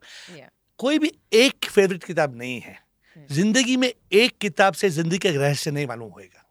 [0.79, 2.79] कोई भी एक फेवरेट किताब नहीं है।
[3.19, 6.45] ज़िंदगी में एक किताब से ज़िंदगी का रहस्य नहीं मालूम होएगा।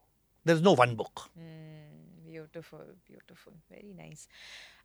[0.45, 4.28] There is no one book beautiful beautiful very nice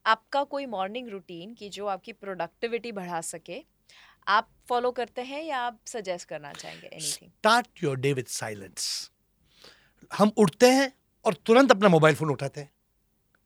[0.07, 3.65] आपका कोई मॉर्निंग रूटीन की जो आपकी प्रोडक्टिविटी बढ़ा सके
[4.29, 9.11] आप फॉलो करते हैं या आप सजेस्ट करना चाहेंगे anything start your day with silence
[10.19, 10.93] हम उठते हैं
[11.25, 12.71] और तुरंत अपना मोबाइल फ़ोन उठाते हैं।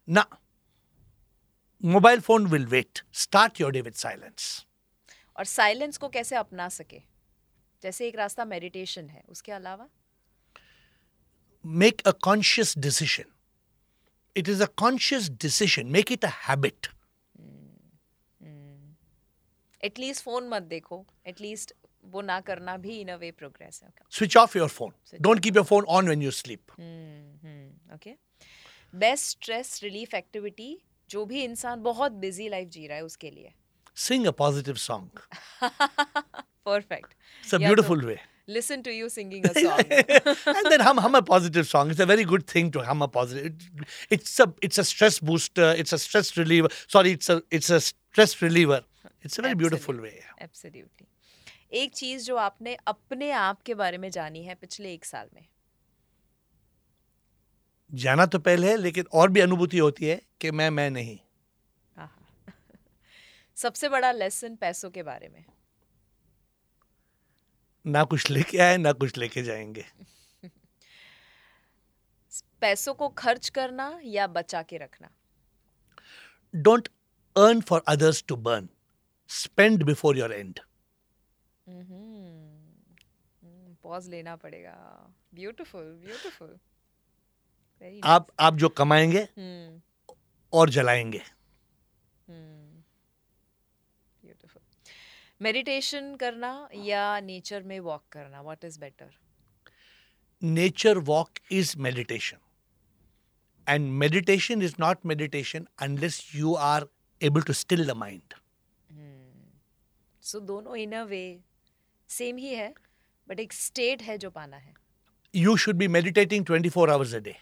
[0.09, 0.26] ना।
[1.85, 4.64] Mobile phone will wait Start your day with silence.
[5.37, 7.18] और साइलेंस को कैसे अपना सके?
[7.83, 9.89] जैसे एक रास्ता मेडिटेशन है उसके अलावा?
[11.64, 13.33] Make a conscious decision
[14.37, 16.87] it is a conscious decision make it a habit
[19.83, 21.05] at least phone मत देखो.
[21.26, 21.72] एटलीस्ट
[22.05, 25.57] वो ना करना भी इन अ वे प्रोग्रेस है switch off your phone don't keep
[25.57, 26.70] your phone on when you sleep
[27.95, 28.14] okay
[28.95, 30.76] best stress relief activity
[31.11, 33.53] जो भी इंसान बहुत बिज़ी लाइफ जी रहा है उसके लिए.
[34.07, 35.07] Sing a positive song.
[36.66, 38.18] Perfect It's a yeah, beautiful so way.
[38.49, 39.90] Listen to you singing a song
[40.53, 41.90] and then hum hum a positive song.
[41.94, 43.49] It's a very good thing to hum a positive.
[43.49, 45.68] It, it's a it's a stress booster.
[45.82, 46.70] It's a stress reliever.
[46.96, 48.80] Sorry, it's a it's a stress reliever.
[49.09, 49.62] It's a very Absolutely.
[49.64, 50.16] beautiful way.
[50.42, 51.07] Absolutely
[51.82, 55.46] एक चीज़ जो आपने अपने आप के बारे में जानी है पिछले एक साल में
[57.90, 61.18] जाना तो पहले है लेकिन और भी अनुभूति होती है कि मैं मैं नहीं।
[63.59, 65.44] सबसे बड़ा लेसन पैसों के बारे में?
[67.86, 69.84] ना कुछ लेके आए ना कुछ लेके जाएँगे।
[72.61, 75.11] पैसों को खर्च करना या बचा के रखना?
[76.54, 76.88] Don't
[77.36, 78.68] earn for others to burn
[79.28, 80.61] spend before your end
[83.82, 84.74] pause लेना पड़ेगा।
[85.34, 86.59] ब्यूटीफुल ब्यूटीफुल
[87.82, 89.80] वेरी आप आप जो कमाएँगे हम्म
[90.52, 92.68] और जलाएँगे। ब्यूटीफुल
[95.41, 99.11] मेडिटेशन करना या नेचर में वॉक करना what is better
[100.43, 102.36] nature walk is meditation.
[103.66, 106.86] And meditation is not meditation unless you are
[107.20, 108.34] able to still the mind.
[108.91, 109.51] Hmm.
[110.22, 111.22] So दोनों इन अ वे
[112.11, 112.72] सेम ही है
[113.28, 114.74] बट एक state है जो पाना है।
[115.34, 117.36] You should be meditating twenty four hours a day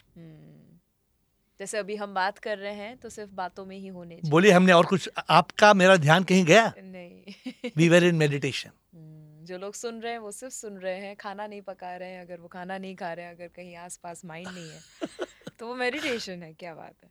[1.58, 4.52] जैसे अभी हम बात कर रहे हैं तो सिर्फ़ बातों में ही होने चाहिए। बोलिए
[4.52, 6.74] हमने और कुछ आपका मेरा ध्यान कहीं गया?
[6.78, 7.32] नहीं।
[7.78, 8.66] In meditation.
[8.66, 12.10] हम्म, जो लोग सुन रहे हैं वो सिर्फ़ सुन रहे हैं खाना नहीं पका रहे
[12.10, 14.80] हैं अगर वो खाना नहीं खा रहे हैं अगर कहीं आसपास माइंड नहीं है
[15.58, 17.10] तो वो मेडिटेशन है क्या बात है।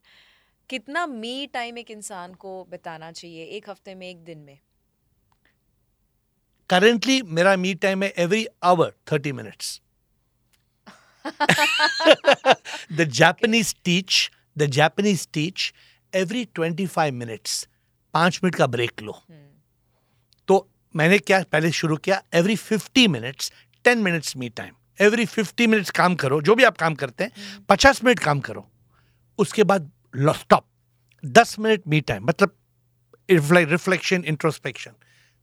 [0.70, 4.60] कितना मी टाइम एक इंसान को बिताना चाहिए एक हफ़्ते में एक दिन में?
[6.70, 9.85] करेंटली मेरा मी टाइम है every hour 30 minutes.
[12.98, 15.74] the japanese teach the japanese teach
[16.14, 17.68] every 25 minutes.
[18.14, 19.24] पाँच मिनट का ब्रेक लो।
[20.48, 23.52] तो मैंने क्या पहले शुरू किया every 50 minutes
[23.84, 27.32] ten minutes me time every 50 minutes काम करो जो भी आप काम करते हैं
[27.72, 28.72] 50 मिनट काम करो।
[29.38, 29.92] उसके बाद
[30.36, 30.66] स्टॉप
[31.26, 32.56] 10 मिनट मी टाइम मतलब
[33.32, 34.92] reflection introspection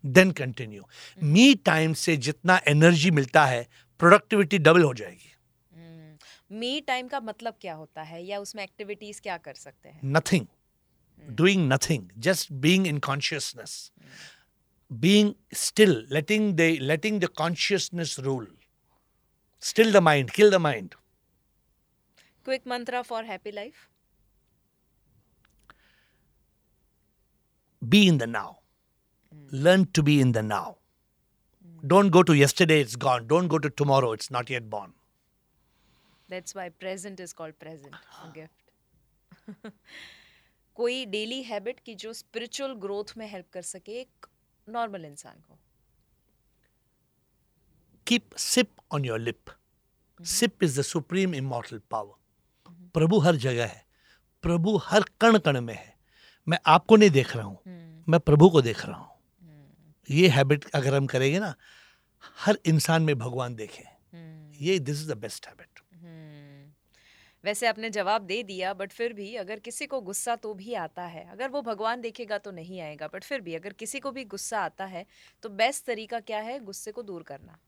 [0.07, 0.89] then continue
[1.23, 3.69] me time से जितना एनर्जी मिलता है
[3.99, 5.32] प्रोडक्टिविटी डबल हो जाएगी।
[6.53, 8.23] मी टाइम का मतलब क्या होता है?
[8.25, 10.01] या उसमें एक्टिविटीज़ क्या कर सकते हैं?
[10.05, 10.47] Nothing
[11.23, 13.93] doing nothing just being in consciousness
[14.91, 18.47] being still letting the letting the consciousness rule
[19.63, 20.95] still the mind kill the mind
[22.47, 23.89] quick mantra for happy life
[27.83, 28.55] be in the now
[29.53, 30.75] learn to be in the now
[31.85, 34.93] don't go to yesterday it's gone don't go to tomorrow it's not yet born
[36.35, 37.97] that's why present is called present
[38.37, 39.71] gift
[40.77, 44.27] कोई daily habit की जो spiritual growth में help कर सके एक
[44.69, 45.59] normal इंसान को
[48.07, 49.51] keep sip on your lip.
[50.21, 52.17] Sip is the supreme immortal power.
[52.95, 53.85] प्रभु हर जगह है।
[54.45, 55.95] प्रभु हर कण कण में है।
[56.49, 57.59] मैं आपको नहीं देख रहा हूँ।
[58.09, 59.09] मैं प्रभु को देख रहा हूँ।
[60.11, 61.55] ये हैबिट अगर हम करेंगे ना
[62.39, 63.85] हर इंसान में भगवान देखें।
[64.61, 65.72] ये this is the best habit
[67.45, 71.03] वैसे आपने जवाब दे दिया बट फिर भी अगर किसी को गुस्सा तो भी आता
[71.03, 74.25] है। अगर वो भगवान देखेगा तो नहीं आएगा बट फिर भी अगर किसी को भी
[74.25, 75.07] गुस्सा आता है
[75.43, 77.59] तो बेस्ट तरीका क्या है गुस्से को दूर करना?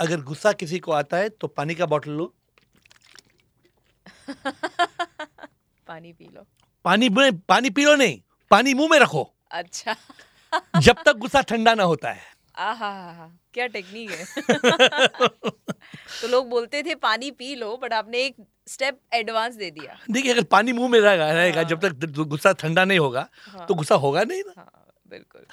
[0.00, 2.32] अगर गुस्सा किसी को आता है तो पानी का बॉटल लो।
[5.88, 6.46] पानी पी लो।
[6.84, 7.08] पानी
[7.48, 9.96] पानी पी लो नहीं पानी मुँह में रखो। अच्छा।
[10.80, 14.24] जब तक गुस्सा ठंडा ना होता है। आहा क्या टेक्निक है?
[16.20, 18.36] तो लोग बोलते थे पानी पी लो बट आपने एक
[18.68, 19.98] स्टेप एडवांस दे दिया.
[20.10, 23.66] देखिए अगर पानी मुँह में रहेगा रहेगा हाँ। जब तक गुस्सा ठंडा नहीं होगा हाँ।
[23.66, 25.46] तो गुस्सा होगा नहीं ना। हाँ, बिल्कुल।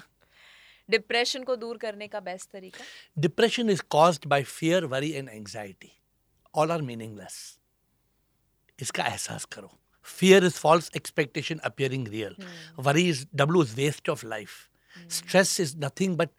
[0.90, 2.84] डिप्रेशन को दूर करने का बेस्ट तरीका?
[3.18, 5.92] Depression is caused by fear worry and anxiety
[6.54, 7.38] all are meaningless
[8.80, 9.72] इसका एहसास करो।
[10.08, 12.36] Fear is false expectation appearing real
[12.80, 14.50] worry is W is waste of life
[15.12, 16.30] stress is nothing but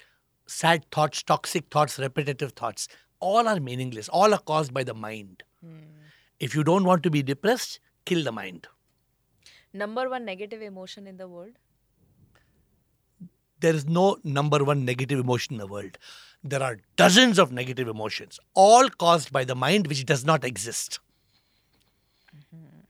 [0.46, 2.88] sad thoughts, toxic thoughts, repetitive thoughts.
[3.20, 4.08] All are meaningless.
[4.08, 5.42] All are caused by the mind.
[5.64, 5.78] Hmm.
[6.40, 8.66] If you don't want to be depressed, kill the mind.
[9.72, 11.52] Number one negative emotion in the world?
[13.60, 15.96] There is no number one negative emotion in the world.
[16.42, 21.00] There are dozens of negative emotions, all caused by the mind which does not exist.
[22.50, 22.82] Hmm.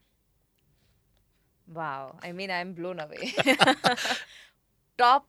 [1.73, 2.17] Wow.
[2.21, 3.33] I mean, I'm blown away.
[4.97, 5.27] Top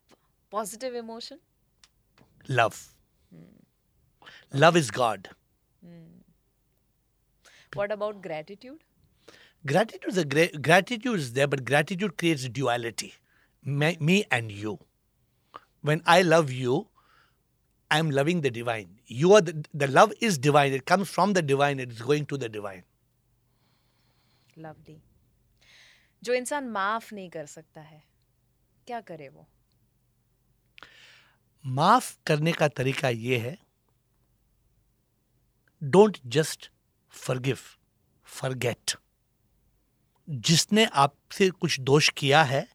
[0.51, 1.39] positive emotion?
[2.48, 2.94] Love.
[4.54, 5.30] Love is God.
[7.74, 8.80] What about gratitude?
[9.66, 13.14] Gratitude is, a gra- gratitude is there, but gratitude creates duality.
[13.64, 14.80] Me, me and you.
[15.82, 16.88] When I love you,
[17.90, 19.00] I'm loving the divine.
[19.06, 20.74] You are the, the love is divine.
[20.74, 21.80] It comes from the divine.
[21.80, 22.84] It is going to the divine.
[24.58, 25.02] Lovely
[26.24, 28.02] जो इंसान माफ नहीं कर सकता है
[28.88, 29.46] क्या करे वो
[31.67, 33.57] माफ़ करने का तरीका ये है
[35.83, 36.71] डोंट जस्ट
[37.11, 37.59] फॉरगिव
[38.27, 38.97] फॉरगेट
[40.29, 42.67] जिसने आपसे कुछ दोष किया है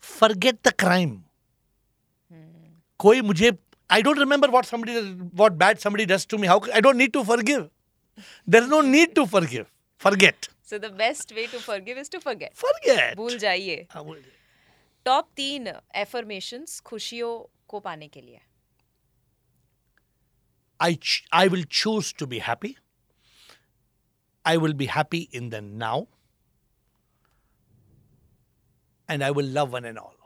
[0.00, 1.22] फॉरगेट द क्राइम
[2.98, 3.50] कोई मुझे
[3.90, 5.00] I don't remember what somebody
[5.36, 7.70] what bad somebody does to me how I don't need to forgive
[8.48, 9.66] there is no need to forgive
[10.00, 13.86] forget so the best way to forgive is to forget forget भूल जाइए।
[15.06, 17.32] Top तीन affirmations खुशियों
[17.72, 18.40] को पाने के लिए?
[20.80, 20.98] I
[21.34, 22.74] I will choose to be happy
[24.44, 25.54] I will be happy in the
[25.84, 26.04] now
[29.08, 30.16] and I will love one and all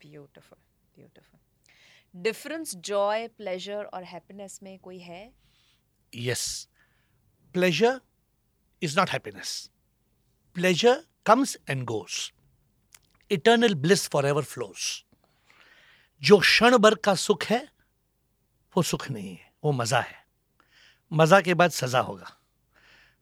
[0.00, 0.58] beautiful
[0.96, 5.22] beautiful difference joy pleasure और happiness में कोई है?
[6.12, 6.68] Yes
[7.54, 8.00] pleasure
[8.82, 9.70] is not happiness
[10.56, 12.32] pleasure comes and goes
[13.30, 15.04] eternal bliss for ever flows
[16.22, 17.68] जो क्षण भर का सुख है
[18.76, 20.24] वो सुख नहीं है वो मज़ा है।
[21.12, 22.36] मज़ा के बाद सजा होगा।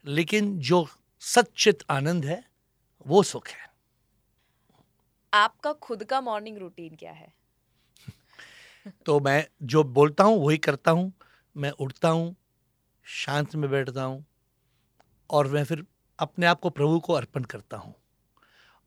[0.05, 0.89] लेकिन जो
[1.21, 2.45] सचित आनंद है
[3.07, 3.71] वो सुख है।
[5.33, 7.33] आपका खुद का मॉर्निंग रूटीन क्या है?
[9.07, 11.13] तो मैं जो बोलता हूँ वही करता हूँ।
[11.57, 12.37] मैं उठता हूँ
[13.05, 14.25] शांत में बैठता हूँ
[15.31, 15.85] और मैं फिर
[16.19, 17.95] अपने आप को प्रभु को अर्पण करता हूँ।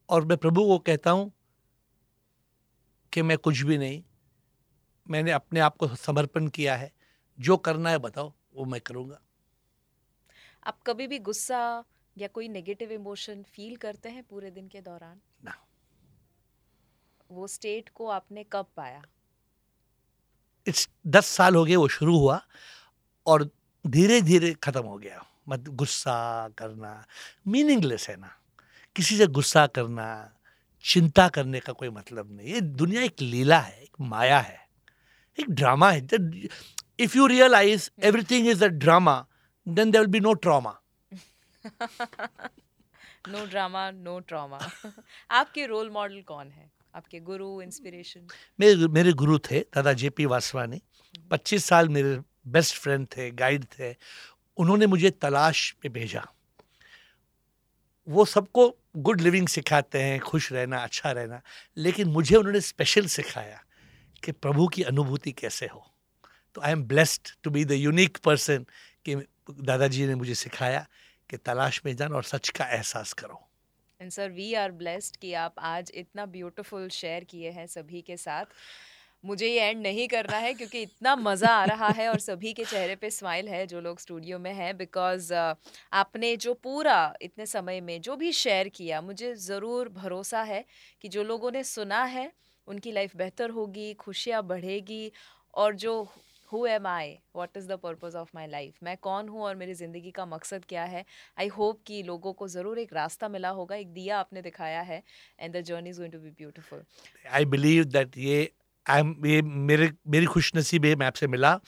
[0.09, 1.32] और मैं प्रभु को कहता हूँ
[3.14, 4.03] कि मैं कुछ भी नहीं।
[5.09, 6.93] मैंने अपने आप को समर्पण किया है।
[7.39, 9.22] जो करना है बताओ वो मैं करूँगा।
[10.68, 11.84] आप कभी भी गुस्सा
[12.18, 15.22] या कोई नेगेटिव इमोशन फील करते हैं पूरे दिन के दौरान?
[15.43, 15.55] ना।
[17.32, 19.01] वो स्टेट को आपने कब पाया?
[20.68, 22.41] इट्स दस साल हो गए वो शुरू हुआ
[23.28, 23.49] और
[23.88, 27.05] धीरे धीरे खत्म हो गया। मत गुस्सा करना।
[27.47, 28.39] मीनिंगलेस है ना।
[28.95, 30.34] किसी से गुस्सा करना
[30.84, 34.59] चिंता करने का कोई मतलब नहीं ये दुनिया एक लीला है एक माया है
[35.38, 36.07] एक ड्रामा है।
[36.99, 39.15] If you realize everything is a drama
[39.67, 40.79] then there will be no trauma
[43.29, 44.59] no drama no trauma
[45.31, 46.71] आपके रोल मॉडल कौन है?
[46.95, 48.27] आपके गुरु इंस्पिरेशन
[48.59, 50.81] मेरे मेरे गुरु थे दादा जे पी वासवानी।
[51.31, 53.95] पच्चीस साल मेरे बेस्ट फ्रेंड थे गाइड थे।
[54.57, 56.25] उन्होंने मुझे तलाश पे भेजा।
[58.08, 61.41] वो सबको गुड लिविंग सिखाते हैं, खुश रहना अच्छा रहना।
[61.78, 63.64] लेकिन मुझे उन्होंने स्पेशल सिखाया
[64.24, 65.95] कि प्रभु की अनुभूति कैसे हो।
[66.56, 68.66] तो I am blessed to be the unique person
[69.06, 69.16] कि
[69.62, 70.88] दादाजी ने मुझे सिखाया
[71.30, 73.49] कि तलाश में जाना और सच का एहसास करो।
[74.01, 78.18] And sir we are blessed कि आप आज इतना ब्यूटीफुल शेयर किए हैं सभी के
[78.18, 78.45] साथ।
[79.24, 82.63] मुझे ये एंड नहीं करना है क्योंकि इतना मज़ा आ रहा है और सभी के
[82.65, 87.82] चेहरे पे स्माइल है जो लोग स्टूडियो में हैं बिकॉज़ आपने जो पूरा इतने समय
[87.82, 90.63] में जो भी शेयर किया, मुझे ज़रूर भरोसा है
[91.01, 92.32] कि जो लोगों ने सुना है,
[92.67, 95.11] उनकी लाइफ बेहतर होगी, खुशियाँ बढ़ेगी
[95.53, 96.01] और जो
[96.51, 99.74] who am I what is the purpose of my life मैं कौन हूँ और मेरी
[99.74, 101.03] ज़िंदगी का मकसद क्या है?
[101.39, 105.01] आई होप कि लोगों को ज़रूर एक रास्ता मिला होगा, एक दिया आपने दिखाया है
[105.39, 106.84] and the journey is going to be beautiful
[107.32, 108.51] I believe that ये
[108.89, 111.59] आई एम ये मेरे, मेरी खुशनसीब है मैं आपसे मिला।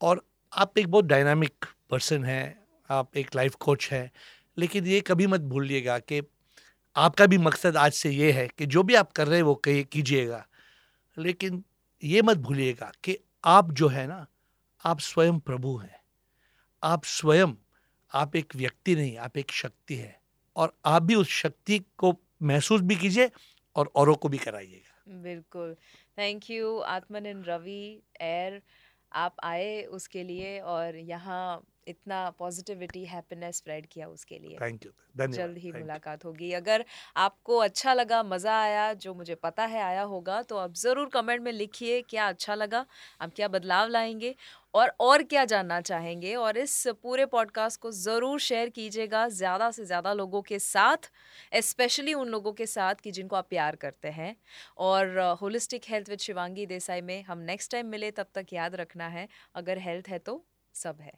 [0.00, 4.10] और आप एक बहुत डायनामिक पर्सन हैं, आप एक लाइफ कोच हैं,
[4.58, 6.22] लेकिन ये कभी मत भूलिएगा कि
[6.96, 9.62] आपका भी मकसद आज से ये है कि जो भी आप कर रहे हैं वो
[9.68, 10.46] कीजिएगा।
[11.18, 11.64] लेकिन
[12.04, 14.26] ये मत भूलिएगा कि आप जो है ना,
[14.84, 16.00] आप स्वयं प्रभु हैं।
[16.82, 17.52] आप स्वयं,
[18.14, 20.20] आप एक व्यक्ति नहीं, आप एक शक्ति है।
[20.56, 23.30] और आप भी उस शक्ति को महसूस भी कीजिए
[23.76, 25.76] और औरों को भी कराइएगा। बिल्कुल।
[26.18, 27.80] Thank you Atman in Ravi
[28.22, 28.60] air
[29.12, 31.44] आप आए उसके लिए और यहाँ
[31.86, 35.36] इतना पॉजिटिविटी हैप्पीनेस स्प्रेड किया उसके लिए। थैंक यू धन्यवाद.
[35.36, 36.84] जल्द ही मुलाकात होगी। अगर
[37.18, 41.42] आपको अच्छा लगा मज़ा आया जो मुझे पता है आया होगा तो आप ज़रूर कमेंट
[41.42, 42.84] में लिखिए क्या अच्छा लगा
[43.20, 44.34] आप क्या बदलाव लाएँगे
[44.74, 49.84] और और क्या जानना चाहेंगे। और इस पूरे पॉडकास्ट को ज़रूर शेयर कीजिएगा ज़्यादा से
[49.84, 51.10] ज़्यादा लोगों के साथ
[51.62, 54.34] स्पेशली उन लोगों के साथ कि जिनको आप प्यार करते हैं।
[54.78, 59.08] और holistic health with Shivangi Desai में हम नेक्स्ट टाइम मिले तब तक याद रखना
[59.08, 60.42] है। अगर हेल्थ है तो
[60.74, 61.12] सब है।